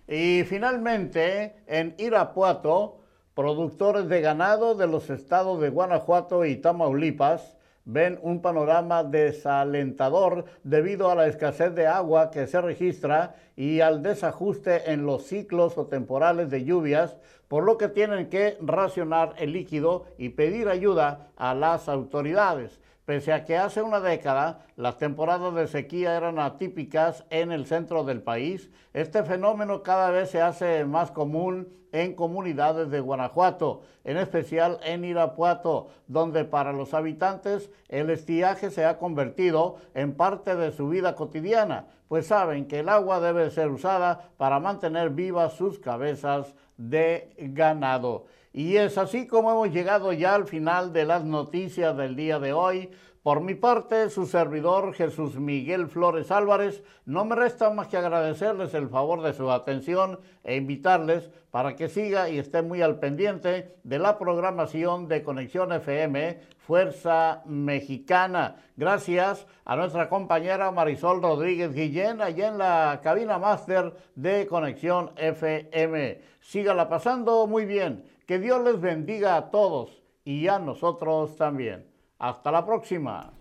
Y 0.08 0.42
finalmente, 0.44 1.54
en 1.66 1.94
Irapuato, 1.98 2.98
productores 3.34 4.08
de 4.08 4.20
ganado 4.20 4.74
de 4.74 4.88
los 4.88 5.10
estados 5.10 5.60
de 5.60 5.68
Guanajuato 5.68 6.44
y 6.44 6.56
Tamaulipas 6.56 7.56
ven 7.86 8.18
un 8.20 8.42
panorama 8.42 9.04
desalentador 9.04 10.44
debido 10.64 11.08
a 11.08 11.14
la 11.14 11.28
escasez 11.28 11.74
de 11.74 11.86
agua 11.86 12.30
que 12.30 12.46
se 12.46 12.60
registra 12.60 13.36
y 13.56 13.80
al 13.80 14.02
desajuste 14.02 14.92
en 14.92 15.06
los 15.06 15.22
ciclos 15.22 15.78
o 15.78 15.86
temporales 15.86 16.50
de 16.50 16.64
lluvias, 16.64 17.16
por 17.48 17.62
lo 17.62 17.78
que 17.78 17.88
tienen 17.88 18.28
que 18.28 18.58
racionar 18.60 19.34
el 19.38 19.52
líquido 19.52 20.06
y 20.18 20.30
pedir 20.30 20.68
ayuda 20.68 21.28
a 21.36 21.54
las 21.54 21.88
autoridades. 21.88 22.80
Pese 23.06 23.32
a 23.32 23.44
que 23.44 23.56
hace 23.56 23.82
una 23.82 24.00
década 24.00 24.66
las 24.74 24.98
temporadas 24.98 25.54
de 25.54 25.68
sequía 25.68 26.16
eran 26.16 26.40
atípicas 26.40 27.24
en 27.30 27.52
el 27.52 27.64
centro 27.64 28.02
del 28.02 28.20
país, 28.20 28.68
este 28.94 29.22
fenómeno 29.22 29.84
cada 29.84 30.10
vez 30.10 30.30
se 30.30 30.42
hace 30.42 30.84
más 30.84 31.12
común 31.12 31.68
en 31.92 32.14
comunidades 32.14 32.90
de 32.90 32.98
Guanajuato, 32.98 33.82
en 34.02 34.16
especial 34.16 34.80
en 34.82 35.04
Irapuato, 35.04 35.86
donde 36.08 36.44
para 36.44 36.72
los 36.72 36.94
habitantes 36.94 37.70
el 37.88 38.10
estiaje 38.10 38.72
se 38.72 38.84
ha 38.84 38.98
convertido 38.98 39.76
en 39.94 40.16
parte 40.16 40.56
de 40.56 40.72
su 40.72 40.88
vida 40.88 41.14
cotidiana, 41.14 41.86
pues 42.08 42.26
saben 42.26 42.66
que 42.66 42.80
el 42.80 42.88
agua 42.88 43.20
debe 43.20 43.52
ser 43.52 43.68
usada 43.68 44.30
para 44.36 44.58
mantener 44.58 45.10
vivas 45.10 45.52
sus 45.52 45.78
cabezas 45.78 46.54
de 46.76 47.32
ganado. 47.38 48.26
Y 48.56 48.78
es 48.78 48.96
así 48.96 49.26
como 49.26 49.50
hemos 49.50 49.70
llegado 49.70 50.14
ya 50.14 50.34
al 50.34 50.46
final 50.46 50.94
de 50.94 51.04
las 51.04 51.26
noticias 51.26 51.94
del 51.94 52.16
día 52.16 52.38
de 52.38 52.54
hoy. 52.54 52.90
Por 53.22 53.42
mi 53.42 53.54
parte, 53.54 54.08
su 54.08 54.24
servidor 54.24 54.94
Jesús 54.94 55.36
Miguel 55.36 55.88
Flores 55.88 56.30
Álvarez, 56.30 56.82
no 57.04 57.26
me 57.26 57.36
resta 57.36 57.68
más 57.68 57.88
que 57.88 57.98
agradecerles 57.98 58.72
el 58.72 58.88
favor 58.88 59.20
de 59.20 59.34
su 59.34 59.50
atención 59.50 60.20
e 60.42 60.56
invitarles 60.56 61.30
para 61.50 61.76
que 61.76 61.90
siga 61.90 62.30
y 62.30 62.38
esté 62.38 62.62
muy 62.62 62.80
al 62.80 62.98
pendiente 62.98 63.76
de 63.84 63.98
la 63.98 64.18
programación 64.18 65.06
de 65.06 65.22
Conexión 65.22 65.72
FM 65.72 66.40
Fuerza 66.56 67.42
Mexicana. 67.44 68.56
Gracias 68.74 69.46
a 69.66 69.76
nuestra 69.76 70.08
compañera 70.08 70.70
Marisol 70.70 71.20
Rodríguez 71.20 71.74
Guillén, 71.74 72.22
allá 72.22 72.48
en 72.48 72.56
la 72.56 73.00
cabina 73.02 73.38
máster 73.38 73.92
de 74.14 74.46
Conexión 74.46 75.10
FM. 75.16 76.22
Sígala 76.40 76.88
pasando 76.88 77.46
muy 77.46 77.66
bien 77.66 78.15
que 78.26 78.38
Dios 78.38 78.62
les 78.64 78.80
bendiga 78.80 79.36
a 79.36 79.50
todos 79.50 80.02
y 80.24 80.48
a 80.48 80.58
nosotros 80.58 81.36
también. 81.36 81.86
Hasta 82.18 82.50
la 82.50 82.66
próxima. 82.66 83.32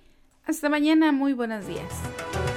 Hasta 0.45 0.69
mañana, 0.69 1.11
muy 1.11 1.33
buenos 1.33 1.65
días. 1.67 2.54